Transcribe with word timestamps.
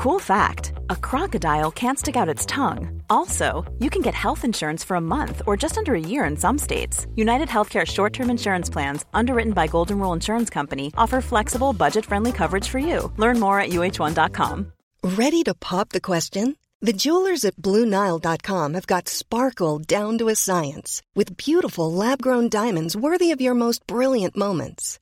Cool 0.00 0.18
fact 0.18 0.72
a 0.88 0.96
crocodile 0.96 1.70
can't 1.70 1.98
stick 1.98 2.16
out 2.16 2.34
its 2.34 2.46
tongue. 2.46 3.02
Also, 3.10 3.70
you 3.80 3.90
can 3.90 4.00
get 4.00 4.14
health 4.14 4.46
insurance 4.46 4.82
for 4.82 4.94
a 4.94 5.06
month 5.16 5.42
or 5.46 5.58
just 5.58 5.76
under 5.76 5.94
a 5.94 6.00
year 6.00 6.24
in 6.24 6.38
some 6.38 6.56
states. 6.56 7.06
United 7.16 7.48
Healthcare 7.48 7.86
short 7.86 8.14
term 8.14 8.30
insurance 8.30 8.70
plans, 8.70 9.04
underwritten 9.12 9.52
by 9.52 9.66
Golden 9.66 9.98
Rule 9.98 10.14
Insurance 10.14 10.48
Company, 10.48 10.90
offer 10.96 11.20
flexible, 11.20 11.74
budget 11.74 12.06
friendly 12.06 12.32
coverage 12.32 12.66
for 12.66 12.78
you. 12.78 13.12
Learn 13.18 13.38
more 13.38 13.60
at 13.60 13.72
uh1.com. 13.72 14.72
Ready 15.02 15.42
to 15.42 15.52
pop 15.52 15.90
the 15.90 16.00
question? 16.00 16.56
The 16.80 16.94
jewelers 16.94 17.44
at 17.44 17.56
BlueNile.com 17.56 18.72
have 18.72 18.86
got 18.86 19.06
sparkle 19.06 19.80
down 19.80 20.16
to 20.16 20.28
a 20.28 20.34
science 20.34 21.02
with 21.14 21.36
beautiful 21.36 21.92
lab 21.92 22.22
grown 22.22 22.48
diamonds 22.48 22.96
worthy 22.96 23.32
of 23.32 23.42
your 23.42 23.54
most 23.54 23.86
brilliant 23.86 24.34
moments. 24.34 24.98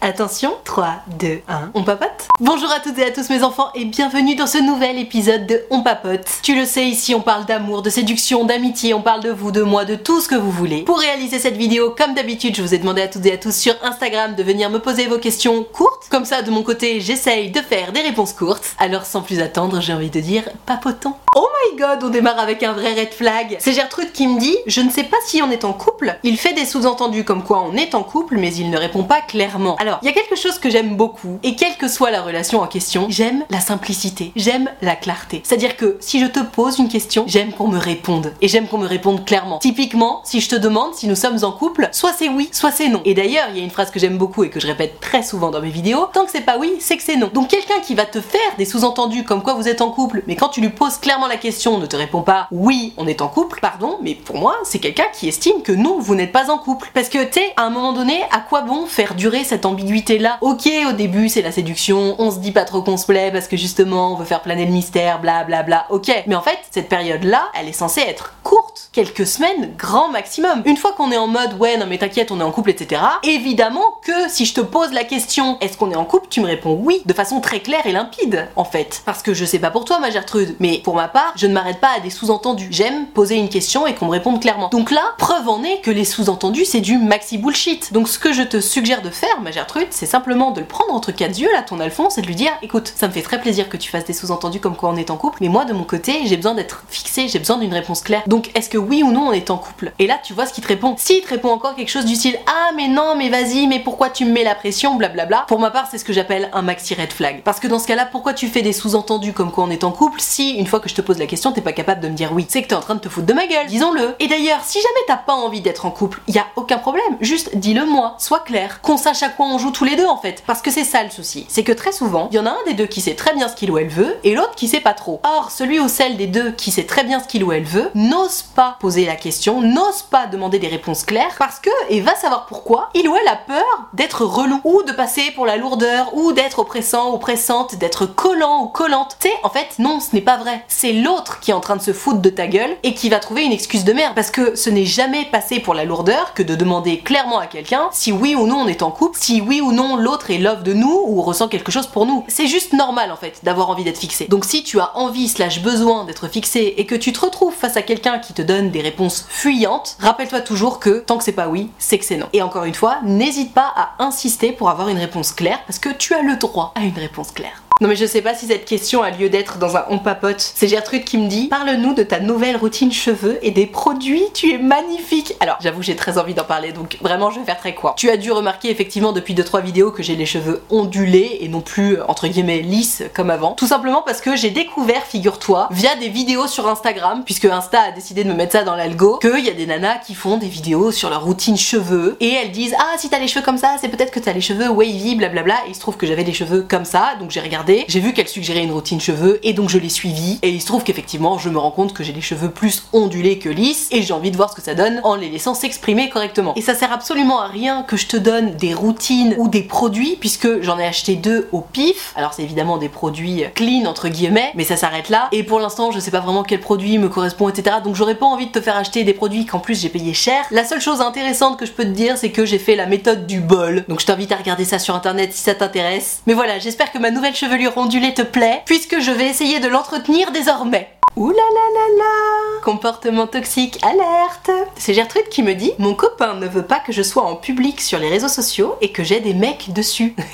Attention, 0.00 0.52
3, 0.64 1.02
2, 1.18 1.40
1, 1.48 1.72
on 1.74 1.82
papote 1.82 2.28
Bonjour 2.38 2.70
à 2.70 2.78
toutes 2.78 2.98
et 2.98 3.04
à 3.04 3.10
tous 3.10 3.30
mes 3.30 3.42
enfants 3.42 3.70
et 3.74 3.84
bienvenue 3.84 4.36
dans 4.36 4.46
ce 4.46 4.58
nouvel 4.58 4.96
épisode 4.96 5.44
de 5.44 5.64
On 5.70 5.82
papote. 5.82 6.24
Tu 6.40 6.54
le 6.54 6.66
sais, 6.66 6.86
ici 6.86 7.16
on 7.16 7.20
parle 7.20 7.46
d'amour, 7.46 7.82
de 7.82 7.90
séduction, 7.90 8.44
d'amitié, 8.44 8.94
on 8.94 9.02
parle 9.02 9.24
de 9.24 9.30
vous, 9.30 9.50
de 9.50 9.62
moi, 9.62 9.84
de 9.84 9.96
tout 9.96 10.20
ce 10.20 10.28
que 10.28 10.36
vous 10.36 10.52
voulez. 10.52 10.84
Pour 10.84 11.00
réaliser 11.00 11.40
cette 11.40 11.56
vidéo, 11.56 11.96
comme 11.98 12.14
d'habitude, 12.14 12.54
je 12.54 12.62
vous 12.62 12.74
ai 12.74 12.78
demandé 12.78 13.02
à 13.02 13.08
toutes 13.08 13.26
et 13.26 13.32
à 13.32 13.38
tous 13.38 13.56
sur 13.56 13.74
Instagram 13.82 14.36
de 14.36 14.42
venir 14.44 14.70
me 14.70 14.78
poser 14.78 15.08
vos 15.08 15.18
questions 15.18 15.64
courtes. 15.64 16.06
Comme 16.10 16.24
ça, 16.24 16.42
de 16.42 16.50
mon 16.52 16.62
côté, 16.62 17.00
j'essaye 17.00 17.50
de 17.50 17.60
faire 17.60 17.90
des 17.90 18.02
réponses 18.02 18.34
courtes. 18.34 18.76
Alors 18.78 19.04
sans 19.04 19.22
plus 19.22 19.40
attendre, 19.40 19.80
j'ai 19.80 19.94
envie 19.94 20.10
de 20.10 20.20
dire 20.20 20.44
papotons. 20.64 21.14
Oh 21.34 21.48
my 21.70 21.78
god, 21.78 22.02
on 22.02 22.08
démarre 22.08 22.38
avec 22.38 22.62
un 22.62 22.72
vrai 22.72 22.94
red 22.94 23.12
flag. 23.12 23.56
C'est 23.60 23.72
Gertrude 23.72 24.12
qui 24.12 24.26
me 24.26 24.40
dit 24.40 24.56
Je 24.66 24.80
ne 24.80 24.90
sais 24.90 25.04
pas 25.04 25.18
si 25.26 25.42
on 25.42 25.50
est 25.50 25.64
en 25.64 25.72
couple. 25.72 26.18
Il 26.22 26.38
fait 26.38 26.54
des 26.54 26.64
sous-entendus 26.64 27.24
comme 27.24 27.42
quoi 27.42 27.62
on 27.62 27.76
est 27.76 27.94
en 27.94 28.02
couple, 28.02 28.36
mais 28.38 28.54
il 28.54 28.70
ne 28.70 28.78
répond 28.78 29.04
pas 29.04 29.20
clairement. 29.20 29.76
Alors, 29.76 29.98
il 30.02 30.06
y 30.06 30.08
a 30.08 30.14
quelque 30.14 30.36
chose 30.36 30.58
que 30.58 30.70
j'aime 30.70 30.96
beaucoup, 30.96 31.38
et 31.42 31.54
quelle 31.54 31.76
que 31.76 31.88
soit 31.88 32.10
la 32.10 32.22
relation 32.22 32.60
en 32.60 32.66
question, 32.66 33.06
j'aime 33.10 33.44
la 33.50 33.60
simplicité, 33.60 34.32
j'aime 34.36 34.70
la 34.80 34.96
clarté. 34.96 35.42
C'est-à-dire 35.44 35.76
que 35.76 35.98
si 36.00 36.18
je 36.18 36.26
te 36.26 36.40
pose 36.40 36.78
une 36.78 36.88
question, 36.88 37.24
j'aime 37.26 37.52
qu'on 37.52 37.68
me 37.68 37.78
réponde, 37.78 38.32
et 38.40 38.48
j'aime 38.48 38.66
qu'on 38.66 38.78
me 38.78 38.88
réponde 38.88 39.24
clairement. 39.24 39.58
Typiquement, 39.58 40.22
si 40.24 40.40
je 40.40 40.48
te 40.48 40.56
demande 40.56 40.94
si 40.94 41.08
nous 41.08 41.16
sommes 41.16 41.44
en 41.44 41.52
couple, 41.52 41.88
soit 41.92 42.12
c'est 42.16 42.28
oui, 42.28 42.48
soit 42.52 42.72
c'est 42.72 42.88
non. 42.88 43.02
Et 43.04 43.14
d'ailleurs, 43.14 43.48
il 43.50 43.58
y 43.58 43.60
a 43.60 43.64
une 43.64 43.70
phrase 43.70 43.90
que 43.90 43.98
j'aime 43.98 44.18
beaucoup 44.18 44.44
et 44.44 44.50
que 44.50 44.60
je 44.60 44.66
répète 44.66 45.00
très 45.00 45.22
souvent 45.22 45.50
dans 45.50 45.60
mes 45.60 45.70
vidéos, 45.70 46.06
tant 46.12 46.24
que 46.24 46.30
c'est 46.30 46.40
pas 46.40 46.58
oui, 46.58 46.76
c'est 46.80 46.96
que 46.96 47.02
c'est 47.02 47.16
non. 47.16 47.30
Donc 47.32 47.48
quelqu'un 47.48 47.80
qui 47.82 47.94
va 47.94 48.06
te 48.06 48.20
faire 48.20 48.40
des 48.56 48.64
sous-entendus 48.64 49.24
comme 49.24 49.42
quoi 49.42 49.54
vous 49.54 49.68
êtes 49.68 49.82
en 49.82 49.90
couple, 49.90 50.22
mais 50.26 50.36
quand 50.36 50.48
tu 50.48 50.60
lui 50.60 50.70
poses 50.70 50.96
clairement 50.96 51.17
la 51.26 51.36
question, 51.36 51.78
ne 51.78 51.86
te 51.86 51.96
répond 51.96 52.22
pas 52.22 52.48
oui, 52.50 52.92
on 52.96 53.06
est 53.06 53.22
en 53.22 53.28
couple, 53.28 53.60
pardon, 53.60 53.98
mais 54.02 54.14
pour 54.14 54.36
moi, 54.36 54.56
c'est 54.64 54.78
quelqu'un 54.78 55.06
qui 55.12 55.28
estime 55.28 55.62
que 55.62 55.72
non, 55.72 55.98
vous 55.98 56.14
n'êtes 56.14 56.32
pas 56.32 56.50
en 56.50 56.58
couple. 56.58 56.90
Parce 56.94 57.08
que, 57.08 57.24
tu 57.24 57.40
à 57.56 57.62
un 57.62 57.70
moment 57.70 57.92
donné, 57.92 58.22
à 58.30 58.40
quoi 58.40 58.62
bon 58.62 58.86
faire 58.86 59.14
durer 59.14 59.44
cette 59.44 59.64
ambiguïté 59.64 60.18
là 60.18 60.38
Ok, 60.40 60.68
au 60.88 60.92
début, 60.92 61.28
c'est 61.28 61.42
la 61.42 61.52
séduction, 61.52 62.16
on 62.18 62.30
se 62.30 62.38
dit 62.38 62.52
pas 62.52 62.64
trop 62.64 62.82
qu'on 62.82 62.96
se 62.96 63.06
plaît 63.06 63.30
parce 63.32 63.48
que 63.48 63.56
justement, 63.56 64.12
on 64.12 64.16
veut 64.16 64.24
faire 64.24 64.42
planer 64.42 64.66
le 64.66 64.72
mystère, 64.72 65.20
bla 65.20 65.44
bla 65.44 65.62
bla, 65.62 65.86
ok. 65.90 66.10
Mais 66.26 66.34
en 66.34 66.42
fait, 66.42 66.58
cette 66.70 66.88
période-là, 66.88 67.48
elle 67.58 67.68
est 67.68 67.72
censée 67.72 68.00
être 68.00 68.34
courte, 68.42 68.67
quelques 68.98 69.28
semaines, 69.28 69.72
grand 69.78 70.08
maximum. 70.08 70.60
Une 70.64 70.76
fois 70.76 70.90
qu'on 70.90 71.12
est 71.12 71.16
en 71.16 71.28
mode, 71.28 71.54
ouais, 71.60 71.76
non 71.76 71.86
mais 71.88 71.98
t'inquiète, 71.98 72.32
on 72.32 72.40
est 72.40 72.42
en 72.42 72.50
couple, 72.50 72.70
etc., 72.70 73.00
évidemment 73.22 73.94
que 74.02 74.28
si 74.28 74.44
je 74.44 74.54
te 74.54 74.60
pose 74.60 74.92
la 74.92 75.04
question, 75.04 75.56
est-ce 75.60 75.78
qu'on 75.78 75.92
est 75.92 75.96
en 75.96 76.04
couple, 76.04 76.26
tu 76.28 76.40
me 76.40 76.46
réponds 76.46 76.76
oui, 76.82 77.02
de 77.06 77.12
façon 77.12 77.40
très 77.40 77.60
claire 77.60 77.86
et 77.86 77.92
limpide, 77.92 78.48
en 78.56 78.64
fait. 78.64 79.02
Parce 79.06 79.22
que 79.22 79.34
je 79.34 79.44
sais 79.44 79.60
pas 79.60 79.70
pour 79.70 79.84
toi, 79.84 80.00
ma 80.00 80.10
Gertrude, 80.10 80.56
mais 80.58 80.80
pour 80.82 80.96
ma 80.96 81.06
part, 81.06 81.32
je 81.36 81.46
ne 81.46 81.52
m'arrête 81.52 81.78
pas 81.78 81.90
à 81.96 82.00
des 82.00 82.10
sous-entendus. 82.10 82.66
J'aime 82.72 83.06
poser 83.06 83.36
une 83.36 83.48
question 83.48 83.86
et 83.86 83.94
qu'on 83.94 84.06
me 84.06 84.10
réponde 84.10 84.40
clairement. 84.40 84.68
Donc 84.68 84.90
là, 84.90 85.02
preuve 85.16 85.48
en 85.48 85.62
est 85.62 85.80
que 85.80 85.92
les 85.92 86.04
sous-entendus, 86.04 86.64
c'est 86.64 86.80
du 86.80 86.98
maxi 86.98 87.38
bullshit. 87.38 87.92
Donc 87.92 88.08
ce 88.08 88.18
que 88.18 88.32
je 88.32 88.42
te 88.42 88.60
suggère 88.60 89.02
de 89.02 89.10
faire, 89.10 89.40
ma 89.42 89.52
Gertrude, 89.52 89.86
c'est 89.90 90.06
simplement 90.06 90.50
de 90.50 90.58
le 90.58 90.66
prendre 90.66 90.92
entre 90.92 91.12
quatre 91.12 91.38
yeux, 91.38 91.52
là, 91.52 91.62
ton 91.62 91.78
Alphonse, 91.78 92.18
et 92.18 92.22
de 92.22 92.26
lui 92.26 92.34
dire, 92.34 92.50
écoute, 92.62 92.92
ça 92.96 93.06
me 93.06 93.12
fait 93.12 93.22
très 93.22 93.40
plaisir 93.40 93.68
que 93.68 93.76
tu 93.76 93.90
fasses 93.90 94.06
des 94.06 94.12
sous-entendus 94.12 94.58
comme 94.58 94.74
quoi 94.74 94.90
on 94.90 94.96
est 94.96 95.12
en 95.12 95.16
couple, 95.16 95.38
mais 95.40 95.48
moi, 95.48 95.64
de 95.66 95.72
mon 95.72 95.84
côté, 95.84 96.22
j'ai 96.24 96.36
besoin 96.36 96.54
d'être 96.54 96.82
fixé, 96.88 97.28
j'ai 97.28 97.38
besoin 97.38 97.58
d'une 97.58 97.72
réponse 97.72 98.00
claire. 98.00 98.24
Donc 98.26 98.50
est-ce 98.56 98.68
que 98.68 98.87
oui 98.88 99.02
ou 99.02 99.12
non 99.12 99.28
on 99.28 99.32
est 99.32 99.50
en 99.50 99.58
couple 99.58 99.92
Et 99.98 100.06
là, 100.06 100.18
tu 100.22 100.32
vois 100.32 100.46
ce 100.46 100.52
qu'il 100.52 100.62
te 100.62 100.68
répond. 100.68 100.94
S'il 100.96 101.22
te 101.22 101.28
répond 101.28 101.50
encore 101.50 101.74
quelque 101.74 101.90
chose 101.90 102.04
du 102.04 102.14
style, 102.14 102.38
ah 102.46 102.70
mais 102.74 102.88
non, 102.88 103.14
mais 103.16 103.28
vas-y, 103.28 103.66
mais 103.66 103.80
pourquoi 103.80 104.10
tu 104.10 104.24
me 104.24 104.32
mets 104.32 104.44
la 104.44 104.54
pression, 104.54 104.94
blablabla, 104.94 105.44
pour 105.48 105.60
ma 105.60 105.70
part, 105.70 105.88
c'est 105.90 105.98
ce 105.98 106.04
que 106.04 106.12
j'appelle 106.12 106.50
un 106.52 106.62
maxi 106.62 106.94
red 106.94 107.12
flag. 107.12 107.42
Parce 107.42 107.60
que 107.60 107.68
dans 107.68 107.78
ce 107.78 107.86
cas-là, 107.86 108.06
pourquoi 108.10 108.34
tu 108.34 108.48
fais 108.48 108.62
des 108.62 108.72
sous-entendus 108.72 109.32
comme 109.32 109.50
quoi 109.50 109.64
on 109.64 109.70
est 109.70 109.84
en 109.84 109.92
couple 109.92 110.20
si, 110.20 110.52
une 110.52 110.66
fois 110.66 110.80
que 110.80 110.88
je 110.88 110.94
te 110.94 111.00
pose 111.00 111.18
la 111.18 111.26
question, 111.26 111.52
t'es 111.52 111.60
pas 111.60 111.72
capable 111.72 112.00
de 112.00 112.08
me 112.08 112.14
dire 112.14 112.32
oui? 112.32 112.46
C'est 112.48 112.62
que 112.62 112.68
t'es 112.68 112.74
en 112.74 112.80
train 112.80 112.94
de 112.94 113.00
te 113.00 113.08
foutre 113.08 113.26
de 113.26 113.32
ma 113.32 113.46
gueule, 113.46 113.66
disons-le. 113.66 114.14
Et 114.20 114.28
d'ailleurs, 114.28 114.60
si 114.64 114.78
jamais 114.78 115.04
t'as 115.06 115.16
pas 115.16 115.34
envie 115.34 115.60
d'être 115.60 115.86
en 115.86 115.90
couple, 115.90 116.20
y 116.28 116.38
a 116.38 116.46
aucun 116.56 116.78
problème, 116.78 117.16
juste 117.20 117.56
dis-le 117.56 117.84
moi, 117.84 118.16
sois 118.18 118.40
clair, 118.40 118.80
qu'on 118.82 118.96
sache 118.96 119.22
à 119.22 119.28
quoi 119.28 119.46
on 119.46 119.58
joue 119.58 119.70
tous 119.70 119.84
les 119.84 119.96
deux 119.96 120.06
en 120.06 120.16
fait. 120.16 120.42
Parce 120.46 120.62
que 120.62 120.70
c'est 120.70 120.84
ça 120.84 121.02
le 121.02 121.10
souci, 121.10 121.46
c'est 121.48 121.64
que 121.64 121.72
très 121.72 121.92
souvent, 121.92 122.28
y 122.32 122.38
en 122.38 122.46
a 122.46 122.50
un 122.50 122.64
des 122.66 122.74
deux 122.74 122.86
qui 122.86 123.00
sait 123.00 123.14
très 123.14 123.34
bien 123.34 123.48
ce 123.48 123.56
qu'il 123.56 123.70
ou 123.70 123.78
elle 123.78 123.88
veut, 123.88 124.16
et 124.24 124.34
l'autre 124.34 124.54
qui 124.54 124.68
sait 124.68 124.80
pas 124.80 124.94
trop. 124.94 125.20
Or, 125.24 125.50
celui 125.50 125.80
ou 125.80 125.88
celle 125.88 126.16
des 126.16 126.26
deux 126.26 126.52
qui 126.52 126.70
sait 126.70 126.84
très 126.84 127.04
bien 127.04 127.20
ce 127.20 127.26
qu'il 127.26 127.44
ou 127.44 127.52
elle 127.52 127.64
veut, 127.64 127.90
n'ose 127.94 128.42
pas 128.42 128.77
poser 128.78 129.04
la 129.04 129.16
question, 129.16 129.60
n'ose 129.60 130.02
pas 130.02 130.26
demander 130.26 130.58
des 130.58 130.68
réponses 130.68 131.04
claires, 131.04 131.34
parce 131.38 131.58
que, 131.60 131.70
et 131.88 132.00
va 132.00 132.14
savoir 132.14 132.46
pourquoi, 132.46 132.90
il 132.94 133.08
ou 133.08 133.16
elle 133.16 133.28
a 133.28 133.36
peur 133.36 133.88
d'être 133.92 134.24
relou, 134.24 134.60
ou 134.64 134.82
de 134.82 134.92
passer 134.92 135.30
pour 135.32 135.46
la 135.46 135.56
lourdeur, 135.56 136.14
ou 136.14 136.32
d'être 136.32 136.60
oppressant, 136.60 137.12
oppressante, 137.12 137.76
d'être 137.76 138.06
collant 138.06 138.62
ou 138.62 138.68
collante. 138.68 139.16
Tu 139.20 139.28
sais, 139.28 139.34
en 139.42 139.50
fait, 139.50 139.78
non, 139.78 140.00
ce 140.00 140.14
n'est 140.14 140.20
pas 140.20 140.36
vrai. 140.36 140.64
C'est 140.68 140.92
l'autre 140.92 141.40
qui 141.40 141.50
est 141.50 141.54
en 141.54 141.60
train 141.60 141.76
de 141.76 141.82
se 141.82 141.92
foutre 141.92 142.20
de 142.20 142.30
ta 142.30 142.46
gueule 142.46 142.76
et 142.82 142.94
qui 142.94 143.08
va 143.08 143.18
trouver 143.18 143.44
une 143.44 143.52
excuse 143.52 143.84
de 143.84 143.92
merde, 143.92 144.14
parce 144.14 144.30
que 144.30 144.54
ce 144.54 144.70
n'est 144.70 144.84
jamais 144.84 145.24
passé 145.26 145.60
pour 145.60 145.74
la 145.74 145.84
lourdeur 145.84 146.34
que 146.34 146.42
de 146.42 146.54
demander 146.54 147.00
clairement 147.00 147.38
à 147.38 147.46
quelqu'un 147.46 147.88
si 147.92 148.12
oui 148.12 148.34
ou 148.34 148.46
non 148.46 148.58
on 148.58 148.66
est 148.66 148.82
en 148.82 148.90
couple, 148.90 149.18
si 149.20 149.40
oui 149.40 149.60
ou 149.60 149.72
non 149.72 149.96
l'autre 149.96 150.30
est 150.30 150.38
love 150.38 150.62
de 150.62 150.72
nous 150.72 151.04
ou 151.06 151.22
ressent 151.22 151.48
quelque 151.48 151.72
chose 151.72 151.86
pour 151.86 152.06
nous. 152.06 152.24
C'est 152.28 152.46
juste 152.46 152.72
normal 152.72 153.12
en 153.12 153.16
fait 153.16 153.40
d'avoir 153.42 153.70
envie 153.70 153.84
d'être 153.84 153.98
fixé. 153.98 154.26
Donc 154.26 154.44
si 154.44 154.62
tu 154.62 154.80
as 154.80 154.96
envie 154.96 155.28
slash 155.28 155.62
besoin 155.62 156.04
d'être 156.04 156.28
fixé 156.28 156.74
et 156.76 156.86
que 156.86 156.94
tu 156.94 157.12
te 157.12 157.20
retrouves 157.20 157.54
face 157.54 157.76
à 157.76 157.82
quelqu'un 157.82 158.18
qui 158.18 158.32
te 158.32 158.42
donne 158.42 158.57
des 158.62 158.80
réponses 158.80 159.26
fuyantes, 159.28 159.96
rappelle-toi 160.00 160.40
toujours 160.40 160.80
que 160.80 160.98
tant 161.00 161.18
que 161.18 161.24
c'est 161.24 161.32
pas 161.32 161.48
oui, 161.48 161.70
c'est 161.78 161.98
que 161.98 162.04
c'est 162.04 162.16
non. 162.16 162.28
Et 162.32 162.42
encore 162.42 162.64
une 162.64 162.74
fois, 162.74 162.98
n'hésite 163.04 163.54
pas 163.54 163.72
à 163.74 164.02
insister 164.02 164.52
pour 164.52 164.70
avoir 164.70 164.88
une 164.88 164.98
réponse 164.98 165.32
claire 165.32 165.60
parce 165.66 165.78
que 165.78 165.90
tu 165.90 166.14
as 166.14 166.22
le 166.22 166.36
droit 166.36 166.72
à 166.74 166.82
une 166.82 166.98
réponse 166.98 167.30
claire. 167.30 167.62
Non 167.80 167.86
mais 167.86 167.94
je 167.94 168.06
sais 168.06 168.22
pas 168.22 168.34
si 168.34 168.46
cette 168.46 168.64
question 168.64 169.04
a 169.04 169.10
lieu 169.12 169.28
d'être 169.28 169.58
dans 169.58 169.76
un 169.76 169.84
on 169.88 170.00
papote. 170.00 170.40
C'est 170.40 170.66
Gertrude 170.66 171.04
qui 171.04 171.16
me 171.16 171.28
dit 171.28 171.46
Parle-nous 171.46 171.94
de 171.94 172.02
ta 172.02 172.18
nouvelle 172.18 172.56
routine 172.56 172.90
cheveux 172.90 173.38
et 173.42 173.52
des 173.52 173.66
produits, 173.66 174.24
tu 174.34 174.52
es 174.52 174.58
magnifique 174.58 175.34
Alors 175.38 175.58
j'avoue 175.60 175.80
j'ai 175.80 175.94
très 175.94 176.18
envie 176.18 176.34
d'en 176.34 176.42
parler 176.42 176.72
donc 176.72 176.98
vraiment 177.00 177.30
je 177.30 177.38
vais 177.38 177.46
faire 177.46 177.58
très 177.58 177.76
court. 177.76 177.94
Tu 177.94 178.10
as 178.10 178.16
dû 178.16 178.32
remarquer 178.32 178.70
effectivement 178.70 179.12
depuis 179.12 179.32
2-3 179.32 179.62
vidéos 179.62 179.92
que 179.92 180.02
j'ai 180.02 180.16
les 180.16 180.26
cheveux 180.26 180.60
ondulés 180.70 181.38
et 181.40 181.48
non 181.48 181.60
plus 181.60 182.02
entre 182.02 182.26
guillemets 182.26 182.62
lisses 182.62 183.04
comme 183.14 183.30
avant. 183.30 183.52
Tout 183.52 183.68
simplement 183.68 184.02
parce 184.02 184.20
que 184.20 184.34
j'ai 184.34 184.50
découvert, 184.50 185.04
figure-toi, 185.04 185.68
via 185.70 185.94
des 185.94 186.08
vidéos 186.08 186.48
sur 186.48 186.66
Instagram, 186.66 187.22
puisque 187.24 187.44
Insta 187.44 187.80
a 187.80 187.92
décidé 187.92 188.24
de 188.24 188.28
me 188.28 188.34
mettre 188.34 188.52
ça 188.52 188.64
dans 188.64 188.74
l'algo, 188.74 189.18
qu'il 189.18 189.44
y 189.44 189.50
a 189.50 189.54
des 189.54 189.66
nanas 189.66 189.98
qui 189.98 190.14
font 190.14 190.36
des 190.36 190.48
vidéos 190.48 190.90
sur 190.90 191.10
leur 191.10 191.22
routine 191.22 191.56
cheveux 191.56 192.16
et 192.18 192.32
elles 192.32 192.50
disent 192.50 192.74
Ah 192.76 192.96
si 192.98 193.08
t'as 193.08 193.20
les 193.20 193.28
cheveux 193.28 193.44
comme 193.44 193.58
ça 193.58 193.76
c'est 193.80 193.88
peut-être 193.88 194.10
que 194.10 194.18
t'as 194.18 194.32
les 194.32 194.40
cheveux 194.40 194.68
wavy 194.68 195.14
blablabla 195.14 195.54
et 195.66 195.68
il 195.68 195.74
se 195.76 195.80
trouve 195.80 195.96
que 195.96 196.08
j'avais 196.08 196.24
les 196.24 196.32
cheveux 196.32 196.66
comme 196.68 196.84
ça 196.84 197.14
donc 197.20 197.30
j'ai 197.30 197.40
regardé 197.40 197.67
j'ai 197.88 198.00
vu 198.00 198.12
qu'elle 198.12 198.28
suggérait 198.28 198.62
une 198.62 198.72
routine 198.72 199.00
cheveux 199.00 199.38
et 199.42 199.52
donc 199.52 199.68
je 199.68 199.78
l'ai 199.78 199.88
suivie 199.88 200.38
et 200.42 200.50
il 200.50 200.60
se 200.60 200.66
trouve 200.66 200.84
qu'effectivement 200.84 201.38
je 201.38 201.48
me 201.50 201.58
rends 201.58 201.70
compte 201.70 201.92
que 201.92 202.02
j'ai 202.02 202.12
les 202.12 202.20
cheveux 202.20 202.50
plus 202.50 202.84
ondulés 202.92 203.38
que 203.38 203.48
lisses 203.48 203.88
et 203.90 204.02
j'ai 204.02 204.12
envie 204.12 204.30
de 204.30 204.36
voir 204.36 204.50
ce 204.50 204.56
que 204.56 204.62
ça 204.62 204.74
donne 204.74 205.00
en 205.04 205.14
les 205.14 205.28
laissant 205.28 205.54
s'exprimer 205.54 206.08
correctement. 206.08 206.54
Et 206.56 206.62
ça 206.62 206.74
sert 206.74 206.92
absolument 206.92 207.40
à 207.40 207.48
rien 207.48 207.82
que 207.82 207.96
je 207.96 208.06
te 208.06 208.16
donne 208.16 208.54
des 208.56 208.74
routines 208.74 209.34
ou 209.38 209.48
des 209.48 209.62
produits 209.62 210.16
puisque 210.18 210.62
j'en 210.62 210.78
ai 210.78 210.84
acheté 210.86 211.16
deux 211.16 211.48
au 211.52 211.60
pif. 211.60 212.12
Alors 212.16 212.32
c'est 212.32 212.42
évidemment 212.42 212.78
des 212.78 212.88
produits 212.88 213.44
clean 213.54 213.84
entre 213.84 214.08
guillemets, 214.08 214.52
mais 214.54 214.64
ça 214.64 214.76
s'arrête 214.76 215.08
là. 215.08 215.28
Et 215.32 215.42
pour 215.42 215.60
l'instant 215.60 215.90
je 215.90 216.00
sais 216.00 216.10
pas 216.10 216.20
vraiment 216.20 216.42
quel 216.42 216.60
produit 216.60 216.98
me 216.98 217.08
correspond 217.08 217.48
etc. 217.48 217.76
Donc 217.84 217.96
j'aurais 217.96 218.14
pas 218.14 218.26
envie 218.26 218.46
de 218.46 218.52
te 218.52 218.60
faire 218.60 218.76
acheter 218.76 219.04
des 219.04 219.14
produits 219.14 219.46
qu'en 219.46 219.58
plus 219.58 219.80
j'ai 219.80 219.88
payé 219.88 220.14
cher. 220.14 220.44
La 220.50 220.64
seule 220.64 220.80
chose 220.80 221.00
intéressante 221.00 221.58
que 221.58 221.66
je 221.66 221.72
peux 221.72 221.84
te 221.84 221.90
dire 221.90 222.16
c'est 222.16 222.30
que 222.30 222.46
j'ai 222.46 222.58
fait 222.58 222.76
la 222.76 222.86
méthode 222.86 223.26
du 223.26 223.40
bol. 223.40 223.84
Donc 223.88 224.00
je 224.00 224.06
t'invite 224.06 224.32
à 224.32 224.36
regarder 224.36 224.64
ça 224.64 224.78
sur 224.78 224.94
internet 224.94 225.32
si 225.32 225.42
ça 225.42 225.54
t'intéresse. 225.54 226.22
Mais 226.26 226.34
voilà, 226.34 226.58
j'espère 226.58 226.92
que 226.92 226.98
ma 226.98 227.10
nouvelle 227.10 227.34
chevelure 227.34 227.57
ondulée 227.66 228.14
te 228.14 228.22
plaît 228.22 228.62
puisque 228.66 229.00
je 229.00 229.10
vais 229.10 229.26
essayer 229.26 229.58
de 229.58 229.68
l'entretenir 229.68 230.30
désormais. 230.30 230.97
Ouh 231.18 231.30
là 231.30 231.34
là 231.34 231.60
là 231.74 231.96
là 231.98 232.60
Comportement 232.62 233.26
toxique, 233.26 233.76
alerte 233.82 234.52
C'est 234.76 234.94
Gertrude 234.94 235.28
qui 235.28 235.42
me 235.42 235.54
dit 235.54 235.72
Mon 235.78 235.94
copain 235.94 236.34
ne 236.34 236.46
veut 236.46 236.62
pas 236.62 236.78
que 236.78 236.92
je 236.92 237.02
sois 237.02 237.24
en 237.24 237.34
public 237.34 237.80
sur 237.80 237.98
les 237.98 238.08
réseaux 238.08 238.28
sociaux 238.28 238.76
et 238.80 238.92
que 238.92 239.02
j'ai 239.02 239.18
des 239.18 239.34
mecs 239.34 239.72
dessus. 239.72 240.14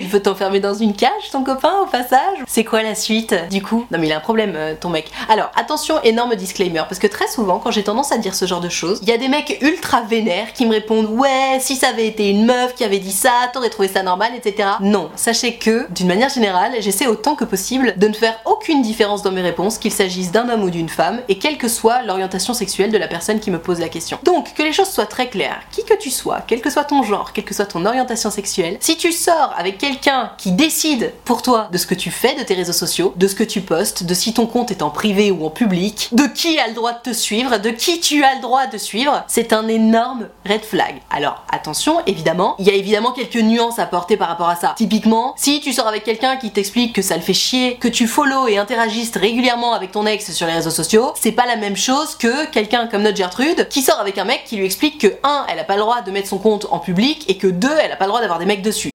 il 0.00 0.08
veut 0.08 0.20
t'enfermer 0.20 0.58
dans 0.58 0.74
une 0.74 0.96
cage, 0.96 1.30
ton 1.30 1.44
copain, 1.44 1.72
au 1.82 1.86
passage? 1.86 2.38
C'est 2.48 2.64
quoi 2.64 2.82
la 2.82 2.96
suite 2.96 3.32
Du 3.52 3.62
coup? 3.62 3.86
Non 3.92 3.98
mais 4.00 4.08
il 4.08 4.12
a 4.12 4.16
un 4.16 4.20
problème, 4.20 4.54
euh, 4.56 4.74
ton 4.80 4.88
mec. 4.88 5.08
Alors, 5.28 5.52
attention, 5.54 6.02
énorme 6.02 6.34
disclaimer, 6.34 6.82
parce 6.88 6.98
que 6.98 7.06
très 7.06 7.28
souvent, 7.28 7.60
quand 7.60 7.70
j'ai 7.70 7.84
tendance 7.84 8.10
à 8.10 8.18
dire 8.18 8.34
ce 8.34 8.44
genre 8.44 8.60
de 8.60 8.68
choses, 8.68 8.98
il 9.02 9.08
y 9.08 9.12
a 9.12 9.18
des 9.18 9.28
mecs 9.28 9.58
ultra 9.60 10.00
vénères 10.00 10.52
qui 10.52 10.66
me 10.66 10.72
répondent 10.72 11.10
Ouais, 11.10 11.58
si 11.60 11.76
ça 11.76 11.90
avait 11.90 12.08
été 12.08 12.28
une 12.28 12.44
meuf 12.44 12.74
qui 12.74 12.82
avait 12.82 12.98
dit 12.98 13.12
ça, 13.12 13.30
t'aurais 13.52 13.70
trouvé 13.70 13.86
ça 13.86 14.02
normal, 14.02 14.32
etc. 14.34 14.68
Non, 14.80 15.10
sachez 15.14 15.58
que, 15.58 15.86
d'une 15.92 16.08
manière 16.08 16.28
générale, 16.28 16.72
j'essaie 16.80 17.06
autant 17.06 17.36
que 17.36 17.44
possible 17.44 17.94
de 17.96 18.08
ne 18.08 18.14
faire 18.14 18.34
aucune 18.46 18.82
différence 18.82 19.22
dans 19.22 19.30
mes 19.30 19.42
réponses, 19.42 19.78
qu'il 19.78 19.92
s'agisse 19.92 20.07
d'un 20.08 20.48
homme 20.48 20.64
ou 20.64 20.70
d'une 20.70 20.88
femme, 20.88 21.20
et 21.28 21.38
quelle 21.38 21.58
que 21.58 21.68
soit 21.68 22.02
l'orientation 22.02 22.54
sexuelle 22.54 22.90
de 22.90 22.98
la 22.98 23.08
personne 23.08 23.40
qui 23.40 23.50
me 23.50 23.58
pose 23.58 23.78
la 23.78 23.88
question. 23.88 24.18
Donc, 24.24 24.54
que 24.54 24.62
les 24.62 24.72
choses 24.72 24.88
soient 24.88 25.06
très 25.06 25.28
claires, 25.28 25.60
qui 25.70 25.84
que 25.84 25.94
tu 25.94 26.10
sois, 26.10 26.40
quel 26.46 26.60
que 26.60 26.70
soit 26.70 26.84
ton 26.84 27.02
genre, 27.02 27.32
quelle 27.32 27.44
que 27.44 27.54
soit 27.54 27.66
ton 27.66 27.84
orientation 27.84 28.30
sexuelle, 28.30 28.76
si 28.80 28.96
tu 28.96 29.12
sors 29.12 29.54
avec 29.56 29.78
quelqu'un 29.78 30.32
qui 30.38 30.52
décide 30.52 31.12
pour 31.24 31.42
toi 31.42 31.68
de 31.70 31.78
ce 31.78 31.86
que 31.86 31.94
tu 31.94 32.10
fais 32.10 32.34
de 32.34 32.42
tes 32.42 32.54
réseaux 32.54 32.72
sociaux, 32.72 33.12
de 33.16 33.28
ce 33.28 33.34
que 33.34 33.44
tu 33.44 33.60
postes, 33.60 34.04
de 34.04 34.14
si 34.14 34.32
ton 34.32 34.46
compte 34.46 34.70
est 34.70 34.82
en 34.82 34.90
privé 34.90 35.30
ou 35.30 35.44
en 35.44 35.50
public, 35.50 36.08
de 36.12 36.26
qui 36.26 36.58
a 36.58 36.68
le 36.68 36.74
droit 36.74 36.92
de 36.92 37.10
te 37.10 37.12
suivre, 37.12 37.58
de 37.58 37.70
qui 37.70 38.00
tu 38.00 38.24
as 38.24 38.34
le 38.34 38.40
droit 38.40 38.66
de 38.66 38.78
suivre, 38.78 39.24
c'est 39.28 39.52
un 39.52 39.68
énorme 39.68 40.28
red 40.48 40.62
flag. 40.62 41.00
Alors, 41.10 41.44
attention, 41.50 42.00
évidemment, 42.06 42.56
il 42.58 42.66
y 42.66 42.70
a 42.70 42.74
évidemment 42.74 43.12
quelques 43.12 43.36
nuances 43.36 43.78
à 43.78 43.86
porter 43.86 44.16
par 44.16 44.28
rapport 44.28 44.48
à 44.48 44.56
ça. 44.56 44.74
Typiquement, 44.76 45.34
si 45.36 45.60
tu 45.60 45.72
sors 45.72 45.86
avec 45.86 46.04
quelqu'un 46.04 46.36
qui 46.36 46.50
t'explique 46.50 46.94
que 46.94 47.02
ça 47.02 47.16
le 47.16 47.22
fait 47.22 47.34
chier, 47.34 47.76
que 47.76 47.88
tu 47.88 48.06
follow 48.06 48.48
et 48.48 48.58
interagisses 48.58 49.12
régulièrement 49.16 49.74
avec 49.74 49.92
ton 49.92 49.97
ex 50.06 50.32
sur 50.32 50.46
les 50.46 50.54
réseaux 50.54 50.70
sociaux, 50.70 51.12
c'est 51.14 51.32
pas 51.32 51.46
la 51.46 51.56
même 51.56 51.76
chose 51.76 52.14
que 52.14 52.46
quelqu'un 52.50 52.86
comme 52.86 53.02
notre 53.02 53.16
Gertrude 53.16 53.68
qui 53.68 53.82
sort 53.82 54.00
avec 54.00 54.18
un 54.18 54.24
mec 54.24 54.44
qui 54.44 54.56
lui 54.56 54.64
explique 54.64 55.00
que 55.00 55.08
1 55.22 55.46
elle 55.48 55.58
a 55.58 55.64
pas 55.64 55.76
le 55.76 55.82
droit 55.82 56.02
de 56.02 56.10
mettre 56.10 56.28
son 56.28 56.38
compte 56.38 56.66
en 56.70 56.78
public 56.78 57.28
et 57.28 57.38
que 57.38 57.46
2 57.46 57.68
elle 57.82 57.92
a 57.92 57.96
pas 57.96 58.04
le 58.04 58.10
droit 58.10 58.20
d'avoir 58.20 58.38
des 58.38 58.46
mecs 58.46 58.62
dessus. 58.62 58.90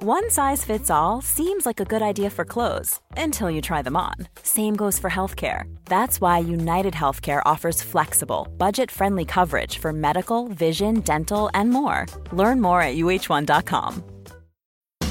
One 0.00 0.30
size 0.30 0.64
fits 0.64 0.90
all 0.90 1.20
seems 1.20 1.66
like 1.66 1.80
a 1.80 1.84
good 1.84 2.02
idea 2.02 2.30
for 2.30 2.44
clothes 2.44 3.00
until 3.16 3.50
you 3.50 3.60
try 3.60 3.82
them 3.82 3.96
on. 3.96 4.14
Same 4.44 4.76
goes 4.76 4.96
for 4.98 5.10
healthcare. 5.10 5.64
That's 5.86 6.20
why 6.20 6.38
United 6.38 6.94
Healthcare 6.94 7.42
offers 7.44 7.82
flexible, 7.82 8.46
budget-friendly 8.58 9.24
coverage 9.24 9.78
for 9.78 9.92
medical, 9.92 10.48
vision, 10.48 11.00
dental 11.00 11.50
and 11.52 11.70
more. 11.70 12.06
Learn 12.32 12.60
more 12.60 12.80
at 12.80 12.94
uh1.com. 12.94 14.17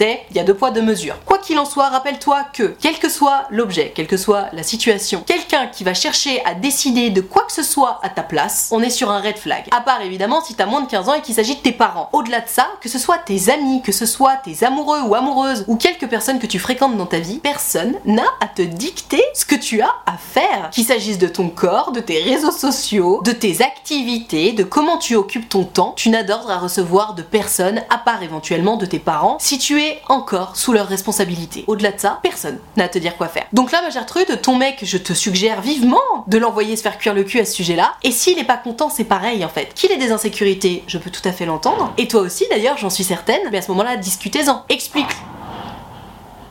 Il 0.00 0.36
y 0.36 0.38
a 0.38 0.44
deux 0.44 0.54
poids, 0.54 0.70
deux 0.70 0.82
mesures. 0.82 1.16
Qu'il 1.44 1.58
en 1.58 1.64
soit, 1.64 1.88
rappelle-toi 1.88 2.44
que, 2.52 2.74
quel 2.80 2.98
que 2.98 3.08
soit 3.08 3.44
l'objet, 3.50 3.92
quelle 3.94 4.06
que 4.06 4.16
soit 4.16 4.46
la 4.52 4.62
situation, 4.62 5.22
quelqu'un 5.26 5.66
qui 5.66 5.84
va 5.84 5.94
chercher 5.94 6.42
à 6.44 6.54
décider 6.54 7.10
de 7.10 7.20
quoi 7.20 7.42
que 7.42 7.52
ce 7.52 7.62
soit 7.62 8.00
à 8.02 8.08
ta 8.08 8.22
place, 8.22 8.68
on 8.72 8.80
est 8.80 8.90
sur 8.90 9.10
un 9.10 9.20
red 9.20 9.36
flag. 9.36 9.66
À 9.70 9.80
part 9.80 10.00
évidemment 10.00 10.42
si 10.42 10.54
t'as 10.54 10.66
moins 10.66 10.80
de 10.80 10.88
15 10.88 11.08
ans 11.08 11.14
et 11.14 11.20
qu'il 11.20 11.34
s'agit 11.34 11.56
de 11.56 11.60
tes 11.60 11.72
parents. 11.72 12.08
Au-delà 12.12 12.40
de 12.40 12.48
ça, 12.48 12.66
que 12.80 12.88
ce 12.88 12.98
soit 12.98 13.18
tes 13.18 13.50
amis, 13.50 13.82
que 13.82 13.92
ce 13.92 14.06
soit 14.06 14.36
tes 14.36 14.64
amoureux 14.64 15.02
ou 15.02 15.14
amoureuses, 15.14 15.64
ou 15.68 15.76
quelques 15.76 16.08
personnes 16.08 16.38
que 16.38 16.46
tu 16.46 16.58
fréquentes 16.58 16.96
dans 16.96 17.06
ta 17.06 17.18
vie, 17.18 17.38
personne 17.38 17.94
n'a 18.06 18.24
à 18.40 18.46
te 18.46 18.62
dicter 18.62 19.22
ce 19.34 19.44
que 19.44 19.54
tu 19.54 19.82
as 19.82 19.92
à 20.06 20.16
faire. 20.16 20.70
Qu'il 20.70 20.84
s'agisse 20.84 21.18
de 21.18 21.28
ton 21.28 21.50
corps, 21.50 21.92
de 21.92 22.00
tes 22.00 22.22
réseaux 22.22 22.52
sociaux, 22.52 23.20
de 23.24 23.32
tes 23.32 23.62
activités, 23.62 24.52
de 24.52 24.64
comment 24.64 24.96
tu 24.96 25.14
occupes 25.14 25.48
ton 25.48 25.64
temps, 25.64 25.92
tu 25.96 26.08
n'as 26.08 26.22
d'ordre 26.22 26.50
à 26.50 26.58
recevoir 26.58 27.14
de 27.14 27.22
personne, 27.22 27.82
à 27.90 27.98
part 27.98 28.22
éventuellement 28.22 28.76
de 28.76 28.86
tes 28.86 28.98
parents, 28.98 29.36
si 29.40 29.58
tu 29.58 29.82
es 29.82 30.00
encore 30.08 30.56
sous 30.56 30.72
leur 30.72 30.86
responsabilité. 30.86 31.33
Au-delà 31.66 31.92
de 31.92 32.00
ça, 32.00 32.20
personne 32.22 32.58
n'a 32.76 32.84
à 32.84 32.88
te 32.88 32.98
dire 32.98 33.16
quoi 33.16 33.28
faire. 33.28 33.46
Donc 33.52 33.72
là, 33.72 33.82
ma 33.82 33.90
Gertrude, 33.90 34.40
ton 34.42 34.56
mec, 34.56 34.80
je 34.82 34.98
te 34.98 35.12
suggère 35.12 35.60
vivement 35.60 35.98
de 36.26 36.38
l'envoyer 36.38 36.76
se 36.76 36.82
faire 36.82 36.98
cuire 36.98 37.14
le 37.14 37.24
cul 37.24 37.40
à 37.40 37.44
ce 37.44 37.52
sujet-là. 37.52 37.94
Et 38.02 38.12
s'il 38.12 38.38
est 38.38 38.44
pas 38.44 38.56
content, 38.56 38.90
c'est 38.90 39.04
pareil 39.04 39.44
en 39.44 39.48
fait. 39.48 39.74
Qu'il 39.74 39.90
ait 39.92 39.96
des 39.96 40.12
insécurités, 40.12 40.84
je 40.86 40.98
peux 40.98 41.10
tout 41.10 41.26
à 41.26 41.32
fait 41.32 41.46
l'entendre. 41.46 41.92
Et 41.98 42.08
toi 42.08 42.20
aussi 42.20 42.46
d'ailleurs, 42.50 42.78
j'en 42.78 42.90
suis 42.90 43.04
certaine. 43.04 43.40
Mais 43.50 43.58
à 43.58 43.62
ce 43.62 43.70
moment-là, 43.70 43.96
discutez-en. 43.96 44.64
Explique 44.68 45.10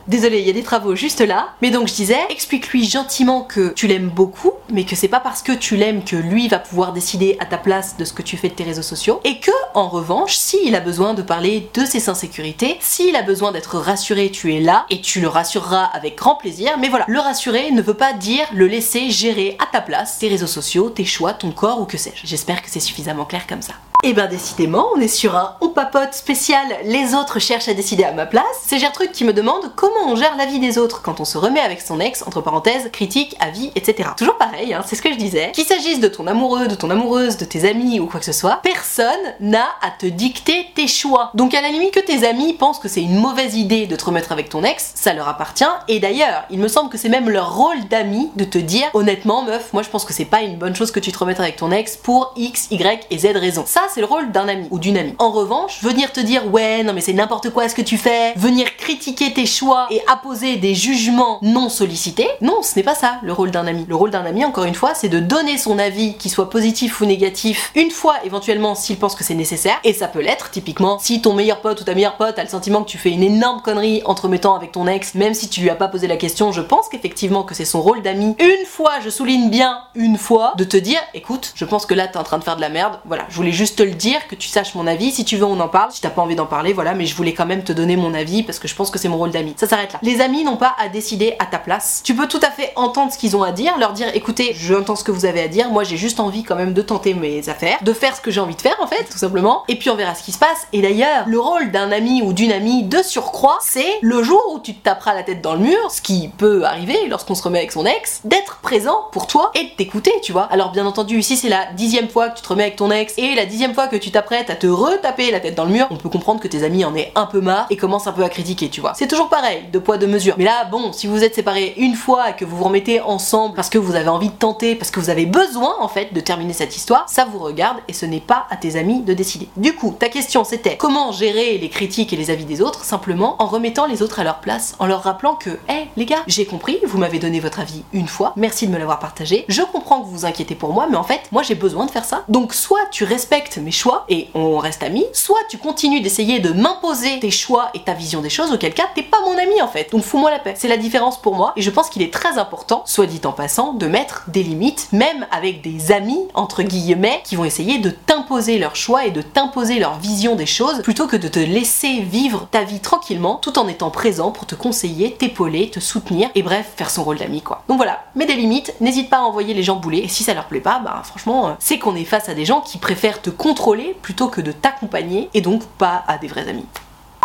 Désolé, 0.06 0.40
il 0.40 0.46
y 0.46 0.50
a 0.50 0.52
des 0.52 0.62
travaux 0.62 0.94
juste 0.94 1.20
là. 1.20 1.54
Mais 1.62 1.70
donc 1.70 1.88
je 1.88 1.94
disais, 1.94 2.18
explique-lui 2.28 2.84
gentiment 2.84 3.42
que 3.42 3.72
tu 3.72 3.86
l'aimes 3.86 4.10
beaucoup, 4.10 4.52
mais 4.70 4.84
que 4.84 4.96
c'est 4.96 5.08
pas 5.08 5.20
parce 5.20 5.42
que 5.42 5.52
tu 5.52 5.76
l'aimes 5.76 6.04
que 6.04 6.16
lui 6.16 6.48
va 6.48 6.58
pouvoir 6.58 6.92
décider 6.92 7.36
à 7.40 7.46
ta 7.46 7.56
place 7.56 7.96
de 7.96 8.04
ce 8.04 8.12
que 8.12 8.22
tu 8.22 8.36
fais 8.36 8.48
de 8.48 8.54
tes 8.54 8.64
réseaux 8.64 8.82
sociaux. 8.82 9.20
Et 9.24 9.40
que, 9.40 9.50
en 9.72 9.88
revanche, 9.88 10.36
s'il 10.36 10.74
a 10.74 10.80
besoin 10.80 11.14
de 11.14 11.22
parler 11.22 11.70
de 11.72 11.84
ses 11.84 12.08
insécurités, 12.08 12.76
s'il 12.80 13.16
a 13.16 13.22
besoin 13.22 13.52
d'être 13.52 13.78
rassuré, 13.78 14.30
tu 14.30 14.54
es 14.54 14.60
là 14.60 14.84
et 14.90 15.00
tu 15.00 15.20
le 15.20 15.28
rassureras 15.28 15.84
avec 15.84 16.16
grand 16.16 16.36
plaisir. 16.36 16.76
Mais 16.78 16.88
voilà, 16.88 17.06
le 17.08 17.18
rassurer 17.18 17.70
ne 17.70 17.82
veut 17.82 17.94
pas 17.94 18.12
dire 18.12 18.46
le 18.52 18.66
laisser 18.66 19.10
gérer 19.10 19.56
à 19.58 19.66
ta 19.66 19.80
place 19.80 20.18
tes 20.18 20.28
réseaux 20.28 20.46
sociaux, 20.46 20.90
tes 20.90 21.04
choix, 21.04 21.32
ton 21.32 21.50
corps 21.50 21.80
ou 21.80 21.86
que 21.86 21.96
sais-je. 21.96 22.26
J'espère 22.26 22.62
que 22.62 22.68
c'est 22.70 22.80
suffisamment 22.80 23.24
clair 23.24 23.46
comme 23.46 23.62
ça. 23.62 23.74
Et 24.04 24.08
eh 24.08 24.12
ben 24.12 24.26
décidément, 24.26 24.88
on 24.94 25.00
est 25.00 25.08
sur 25.08 25.34
un 25.34 25.56
on 25.62 25.70
papote 25.70 26.12
spécial, 26.12 26.66
les 26.84 27.14
autres 27.14 27.38
cherchent 27.38 27.68
à 27.68 27.72
décider 27.72 28.04
à 28.04 28.12
ma 28.12 28.26
place. 28.26 28.44
C'est 28.66 28.78
Gertrude 28.78 29.12
qui 29.12 29.24
me 29.24 29.32
demande 29.32 29.72
comment 29.76 30.08
on 30.08 30.14
gère 30.14 30.36
la 30.36 30.44
vie 30.44 30.58
des 30.58 30.76
autres 30.76 31.00
quand 31.00 31.20
on 31.20 31.24
se 31.24 31.38
remet 31.38 31.60
avec 31.60 31.80
son 31.80 32.00
ex, 32.00 32.22
entre 32.26 32.42
parenthèses, 32.42 32.90
critique, 32.92 33.34
avis, 33.40 33.72
etc. 33.74 34.10
Toujours 34.14 34.36
pareil, 34.36 34.74
hein, 34.74 34.82
c'est 34.86 34.94
ce 34.94 35.00
que 35.00 35.10
je 35.10 35.16
disais. 35.16 35.52
Qu'il 35.52 35.64
s'agisse 35.64 36.00
de 36.00 36.08
ton 36.08 36.26
amoureux, 36.26 36.68
de 36.68 36.74
ton 36.74 36.90
amoureuse, 36.90 37.38
de 37.38 37.46
tes 37.46 37.66
amis 37.66 37.98
ou 37.98 38.04
quoi 38.04 38.20
que 38.20 38.26
ce 38.26 38.34
soit, 38.34 38.60
personne 38.62 39.08
n'a 39.40 39.68
à 39.80 39.90
te 39.90 40.04
dicter 40.04 40.66
tes 40.74 40.86
choix. 40.86 41.30
Donc 41.32 41.54
à 41.54 41.62
la 41.62 41.70
limite 41.70 41.94
que 41.94 42.00
tes 42.00 42.28
amis 42.28 42.52
pensent 42.52 42.80
que 42.80 42.88
c'est 42.88 43.02
une 43.02 43.16
mauvaise 43.16 43.56
idée 43.56 43.86
de 43.86 43.96
te 43.96 44.04
remettre 44.04 44.32
avec 44.32 44.50
ton 44.50 44.64
ex, 44.64 44.92
ça 44.96 45.14
leur 45.14 45.28
appartient. 45.28 45.64
Et 45.88 45.98
d'ailleurs, 45.98 46.44
il 46.50 46.58
me 46.58 46.68
semble 46.68 46.90
que 46.90 46.98
c'est 46.98 47.08
même 47.08 47.30
leur 47.30 47.56
rôle 47.56 47.88
d'amis 47.88 48.30
de 48.36 48.44
te 48.44 48.58
dire 48.58 48.90
honnêtement 48.92 49.44
meuf, 49.44 49.72
moi 49.72 49.82
je 49.82 49.88
pense 49.88 50.04
que 50.04 50.12
c'est 50.12 50.26
pas 50.26 50.42
une 50.42 50.56
bonne 50.56 50.76
chose 50.76 50.90
que 50.90 51.00
tu 51.00 51.10
te 51.10 51.18
remettes 51.18 51.40
avec 51.40 51.56
ton 51.56 51.70
ex 51.70 51.96
pour 51.96 52.34
X, 52.36 52.68
Y 52.70 53.06
et 53.10 53.16
Z 53.16 53.28
raisons. 53.36 53.64
Ça 53.66 53.86
c'est 53.94 54.00
le 54.00 54.06
rôle 54.06 54.32
d'un 54.32 54.48
ami 54.48 54.66
ou 54.72 54.80
d'une 54.80 54.96
amie. 54.96 55.14
En 55.20 55.30
revanche, 55.30 55.80
venir 55.80 56.10
te 56.10 56.18
dire 56.18 56.52
ouais 56.52 56.82
non 56.82 56.92
mais 56.92 57.00
c'est 57.00 57.12
n'importe 57.12 57.50
quoi 57.50 57.68
ce 57.68 57.76
que 57.76 57.82
tu 57.82 57.96
fais, 57.96 58.32
venir 58.34 58.76
critiquer 58.76 59.32
tes 59.32 59.46
choix 59.46 59.86
et 59.88 60.02
apposer 60.08 60.56
des 60.56 60.74
jugements 60.74 61.38
non 61.42 61.68
sollicités, 61.68 62.26
non 62.40 62.60
ce 62.62 62.74
n'est 62.74 62.82
pas 62.82 62.96
ça 62.96 63.20
le 63.22 63.32
rôle 63.32 63.52
d'un 63.52 63.68
ami. 63.68 63.86
Le 63.88 63.94
rôle 63.94 64.10
d'un 64.10 64.24
ami 64.24 64.44
encore 64.44 64.64
une 64.64 64.74
fois 64.74 64.94
c'est 64.94 65.08
de 65.08 65.20
donner 65.20 65.58
son 65.58 65.78
avis 65.78 66.14
qui 66.14 66.28
soit 66.28 66.50
positif 66.50 67.00
ou 67.00 67.04
négatif 67.04 67.70
une 67.76 67.92
fois 67.92 68.16
éventuellement 68.24 68.74
s'il 68.74 68.96
pense 68.96 69.14
que 69.14 69.22
c'est 69.22 69.34
nécessaire 69.34 69.78
et 69.84 69.92
ça 69.92 70.08
peut 70.08 70.20
l'être 70.20 70.50
typiquement 70.50 70.98
si 70.98 71.22
ton 71.22 71.32
meilleur 71.32 71.60
pote 71.60 71.80
ou 71.80 71.84
ta 71.84 71.94
meilleure 71.94 72.16
pote 72.16 72.36
a 72.36 72.42
le 72.42 72.48
sentiment 72.48 72.82
que 72.82 72.90
tu 72.90 72.98
fais 72.98 73.10
une 73.10 73.22
énorme 73.22 73.62
connerie 73.62 74.02
entre 74.06 74.26
mettant 74.26 74.56
avec 74.56 74.72
ton 74.72 74.88
ex 74.88 75.14
même 75.14 75.34
si 75.34 75.48
tu 75.48 75.60
lui 75.60 75.70
as 75.70 75.76
pas 75.76 75.86
posé 75.86 76.08
la 76.08 76.16
question 76.16 76.50
je 76.50 76.62
pense 76.62 76.88
qu'effectivement 76.88 77.44
que 77.44 77.54
c'est 77.54 77.64
son 77.64 77.80
rôle 77.80 78.02
d'ami 78.02 78.34
une 78.40 78.66
fois 78.66 78.94
je 79.04 79.08
souligne 79.08 79.50
bien 79.50 79.82
une 79.94 80.18
fois 80.18 80.54
de 80.58 80.64
te 80.64 80.76
dire 80.76 81.00
écoute 81.14 81.52
je 81.54 81.64
pense 81.64 81.86
que 81.86 81.94
là 81.94 82.08
t'es 82.08 82.16
en 82.16 82.24
train 82.24 82.38
de 82.38 82.44
faire 82.44 82.56
de 82.56 82.60
la 82.60 82.70
merde 82.70 82.98
voilà 83.04 83.26
je 83.28 83.36
voulais 83.36 83.52
juste 83.52 83.78
te 83.78 83.83
le 83.84 83.94
dire, 83.94 84.26
que 84.28 84.34
tu 84.34 84.48
saches 84.48 84.74
mon 84.74 84.86
avis. 84.86 85.12
Si 85.12 85.24
tu 85.24 85.36
veux, 85.36 85.44
on 85.44 85.60
en 85.60 85.68
parle. 85.68 85.92
Si 85.92 86.00
t'as 86.00 86.10
pas 86.10 86.22
envie 86.22 86.36
d'en 86.36 86.46
parler, 86.46 86.72
voilà, 86.72 86.94
mais 86.94 87.06
je 87.06 87.14
voulais 87.14 87.34
quand 87.34 87.46
même 87.46 87.64
te 87.64 87.72
donner 87.72 87.96
mon 87.96 88.14
avis 88.14 88.42
parce 88.42 88.58
que 88.58 88.68
je 88.68 88.74
pense 88.74 88.90
que 88.90 88.98
c'est 88.98 89.08
mon 89.08 89.18
rôle 89.18 89.30
d'ami. 89.30 89.54
Ça 89.56 89.66
s'arrête 89.66 89.92
là. 89.92 89.98
Les 90.02 90.20
amis 90.20 90.44
n'ont 90.44 90.56
pas 90.56 90.74
à 90.78 90.88
décider 90.88 91.34
à 91.38 91.46
ta 91.46 91.58
place. 91.58 92.02
Tu 92.04 92.14
peux 92.14 92.28
tout 92.28 92.40
à 92.42 92.50
fait 92.50 92.72
entendre 92.76 93.12
ce 93.12 93.18
qu'ils 93.18 93.36
ont 93.36 93.42
à 93.42 93.52
dire, 93.52 93.78
leur 93.78 93.92
dire 93.92 94.08
écoutez, 94.14 94.54
j'entends 94.54 94.96
ce 94.96 95.04
que 95.04 95.10
vous 95.10 95.24
avez 95.24 95.42
à 95.42 95.48
dire, 95.48 95.70
moi 95.70 95.84
j'ai 95.84 95.96
juste 95.96 96.20
envie 96.20 96.42
quand 96.42 96.56
même 96.56 96.72
de 96.72 96.82
tenter 96.82 97.14
mes 97.14 97.48
affaires, 97.48 97.78
de 97.82 97.92
faire 97.92 98.14
ce 98.14 98.20
que 98.20 98.30
j'ai 98.30 98.40
envie 98.40 98.56
de 98.56 98.60
faire 98.60 98.76
en 98.80 98.86
fait, 98.86 99.04
tout 99.10 99.18
simplement, 99.18 99.64
et 99.68 99.76
puis 99.76 99.90
on 99.90 99.96
verra 99.96 100.14
ce 100.14 100.22
qui 100.22 100.32
se 100.32 100.38
passe. 100.38 100.66
Et 100.72 100.82
d'ailleurs, 100.82 101.24
le 101.26 101.40
rôle 101.40 101.70
d'un 101.70 101.90
ami 101.90 102.22
ou 102.22 102.32
d'une 102.32 102.52
amie 102.52 102.82
de 102.84 103.02
surcroît, 103.02 103.58
c'est 103.62 103.98
le 104.02 104.22
jour 104.22 104.42
où 104.52 104.58
tu 104.58 104.74
te 104.74 104.82
taperas 104.82 105.14
la 105.14 105.22
tête 105.22 105.40
dans 105.40 105.54
le 105.54 105.60
mur, 105.60 105.90
ce 105.90 106.02
qui 106.02 106.28
peut 106.28 106.64
arriver 106.64 107.06
lorsqu'on 107.08 107.34
se 107.34 107.42
remet 107.42 107.58
avec 107.58 107.72
son 107.72 107.86
ex, 107.86 108.20
d'être 108.24 108.58
présent 108.58 109.08
pour 109.12 109.26
toi 109.26 109.50
et 109.54 109.64
de 109.64 109.70
t'écouter, 109.70 110.12
tu 110.22 110.32
vois. 110.32 110.44
Alors 110.44 110.72
bien 110.72 110.86
entendu, 110.86 111.22
si 111.22 111.36
c'est 111.36 111.48
la 111.48 111.66
dixième 111.72 112.08
fois 112.08 112.28
que 112.28 112.36
tu 112.36 112.42
te 112.42 112.48
remets 112.48 112.64
avec 112.64 112.76
ton 112.76 112.90
ex 112.90 113.14
et 113.16 113.34
la 113.34 113.46
dixième 113.46 113.63
fois 113.72 113.86
que 113.86 113.96
tu 113.96 114.10
t'apprêtes 114.10 114.50
à 114.50 114.56
te 114.56 114.66
retaper 114.66 115.30
la 115.30 115.40
tête 115.40 115.54
dans 115.54 115.64
le 115.64 115.70
mur, 115.70 115.86
on 115.90 115.96
peut 115.96 116.08
comprendre 116.08 116.40
que 116.40 116.48
tes 116.48 116.64
amis 116.64 116.84
en 116.84 116.94
aient 116.94 117.12
un 117.14 117.26
peu 117.26 117.40
marre 117.40 117.66
et 117.70 117.76
commencent 117.76 118.06
un 118.06 118.12
peu 118.12 118.24
à 118.24 118.28
critiquer, 118.28 118.68
tu 118.68 118.80
vois. 118.80 118.92
C'est 118.96 119.06
toujours 119.06 119.28
pareil, 119.28 119.64
de 119.72 119.78
poids 119.78 119.96
de 119.96 120.06
mesure. 120.06 120.34
Mais 120.36 120.44
là, 120.44 120.64
bon, 120.70 120.92
si 120.92 121.06
vous 121.06 121.24
êtes 121.24 121.34
séparés 121.34 121.74
une 121.76 121.94
fois 121.94 122.30
et 122.30 122.34
que 122.34 122.44
vous 122.44 122.56
vous 122.56 122.64
remettez 122.64 123.00
ensemble 123.00 123.54
parce 123.54 123.70
que 123.70 123.78
vous 123.78 123.94
avez 123.94 124.08
envie 124.08 124.28
de 124.28 124.34
tenter, 124.34 124.74
parce 124.74 124.90
que 124.90 125.00
vous 125.00 125.10
avez 125.10 125.26
besoin 125.26 125.76
en 125.80 125.88
fait 125.88 126.12
de 126.12 126.20
terminer 126.20 126.52
cette 126.52 126.76
histoire, 126.76 127.08
ça 127.08 127.24
vous 127.24 127.38
regarde 127.38 127.78
et 127.88 127.92
ce 127.92 128.06
n'est 128.06 128.20
pas 128.20 128.46
à 128.50 128.56
tes 128.56 128.76
amis 128.76 129.02
de 129.02 129.14
décider. 129.14 129.48
Du 129.56 129.74
coup, 129.74 129.94
ta 129.98 130.08
question 130.08 130.44
c'était 130.44 130.76
comment 130.76 131.12
gérer 131.12 131.58
les 131.58 131.68
critiques 131.68 132.12
et 132.12 132.16
les 132.16 132.30
avis 132.30 132.44
des 132.44 132.60
autres 132.60 132.84
simplement 132.84 133.36
en 133.38 133.46
remettant 133.46 133.86
les 133.86 134.02
autres 134.02 134.20
à 134.20 134.24
leur 134.24 134.40
place, 134.40 134.74
en 134.78 134.86
leur 134.86 135.02
rappelant 135.02 135.34
que, 135.34 135.50
hé 135.68 135.88
les 135.96 136.06
gars, 136.06 136.22
j'ai 136.26 136.46
compris, 136.46 136.78
vous 136.86 136.98
m'avez 136.98 137.18
donné 137.18 137.40
votre 137.40 137.60
avis 137.60 137.82
une 137.92 138.08
fois, 138.08 138.32
merci 138.36 138.66
de 138.66 138.72
me 138.72 138.78
l'avoir 138.78 138.98
partagé, 138.98 139.44
je 139.48 139.62
comprends 139.62 140.00
que 140.00 140.06
vous 140.06 140.12
vous 140.12 140.26
inquiétez 140.26 140.54
pour 140.54 140.72
moi, 140.72 140.86
mais 140.90 140.96
en 140.96 141.04
fait, 141.04 141.20
moi 141.32 141.42
j'ai 141.42 141.54
besoin 141.54 141.86
de 141.86 141.90
faire 141.90 142.04
ça. 142.04 142.24
Donc 142.28 142.54
soit 142.54 142.86
tu 142.90 143.04
respectes 143.04 143.53
mes 143.60 143.70
choix 143.70 144.04
et 144.08 144.28
on 144.34 144.58
reste 144.58 144.82
amis, 144.82 145.06
soit 145.12 145.40
tu 145.48 145.58
continues 145.58 146.00
d'essayer 146.00 146.40
de 146.40 146.52
m'imposer 146.52 147.18
tes 147.20 147.30
choix 147.30 147.70
et 147.74 147.80
ta 147.80 147.92
vision 147.94 148.20
des 148.20 148.30
choses, 148.30 148.52
auquel 148.52 148.74
cas 148.74 148.88
t'es 148.94 149.02
pas 149.02 149.20
mon 149.24 149.38
ami 149.38 149.60
en 149.62 149.68
fait. 149.68 149.90
Donc 149.92 150.02
fous-moi 150.02 150.30
la 150.30 150.38
paix. 150.38 150.54
C'est 150.56 150.68
la 150.68 150.76
différence 150.76 151.20
pour 151.20 151.34
moi 151.34 151.52
et 151.56 151.62
je 151.62 151.70
pense 151.70 151.90
qu'il 151.90 152.02
est 152.02 152.12
très 152.12 152.38
important, 152.38 152.82
soit 152.86 153.06
dit 153.06 153.20
en 153.24 153.32
passant, 153.32 153.72
de 153.72 153.86
mettre 153.86 154.24
des 154.28 154.42
limites, 154.42 154.88
même 154.92 155.26
avec 155.30 155.62
des 155.62 155.92
amis, 155.92 156.20
entre 156.34 156.62
guillemets, 156.62 157.22
qui 157.24 157.36
vont 157.36 157.44
essayer 157.44 157.78
de 157.78 157.90
t'imposer 157.90 158.58
leurs 158.58 158.76
choix 158.76 159.06
et 159.06 159.10
de 159.10 159.22
t'imposer 159.22 159.78
leur 159.78 159.98
vision 159.98 160.36
des 160.36 160.46
choses, 160.46 160.82
plutôt 160.82 161.06
que 161.06 161.16
de 161.16 161.28
te 161.28 161.38
laisser 161.38 162.00
vivre 162.00 162.46
ta 162.50 162.62
vie 162.62 162.80
tranquillement, 162.80 163.36
tout 163.36 163.58
en 163.58 163.68
étant 163.68 163.90
présent 163.90 164.30
pour 164.30 164.46
te 164.46 164.54
conseiller, 164.54 165.12
t'épauler, 165.12 165.70
te 165.70 165.80
soutenir, 165.80 166.30
et 166.34 166.42
bref, 166.42 166.72
faire 166.76 166.90
son 166.90 167.04
rôle 167.04 167.18
d'ami 167.18 167.42
quoi. 167.42 167.62
Donc 167.68 167.76
voilà, 167.76 168.04
mets 168.14 168.26
des 168.26 168.34
limites, 168.34 168.74
n'hésite 168.80 169.10
pas 169.10 169.18
à 169.18 169.22
envoyer 169.22 169.54
les 169.54 169.62
gens 169.62 169.76
bouler, 169.76 169.98
et 169.98 170.08
si 170.08 170.22
ça 170.22 170.34
leur 170.34 170.46
plaît 170.46 170.60
pas, 170.60 170.80
bah 170.80 171.02
franchement, 171.04 171.48
euh, 171.48 171.52
c'est 171.58 171.78
qu'on 171.78 171.96
est 171.96 172.04
face 172.04 172.28
à 172.28 172.34
des 172.34 172.44
gens 172.44 172.60
qui 172.60 172.78
préfèrent 172.78 173.22
te 173.22 173.30
contrôler 173.44 173.94
plutôt 174.00 174.28
que 174.28 174.40
de 174.40 174.52
t'accompagner, 174.52 175.28
et 175.34 175.42
donc 175.42 175.66
pas 175.66 176.02
à 176.08 176.16
des 176.16 176.28
vrais 176.28 176.48
amis. 176.48 176.64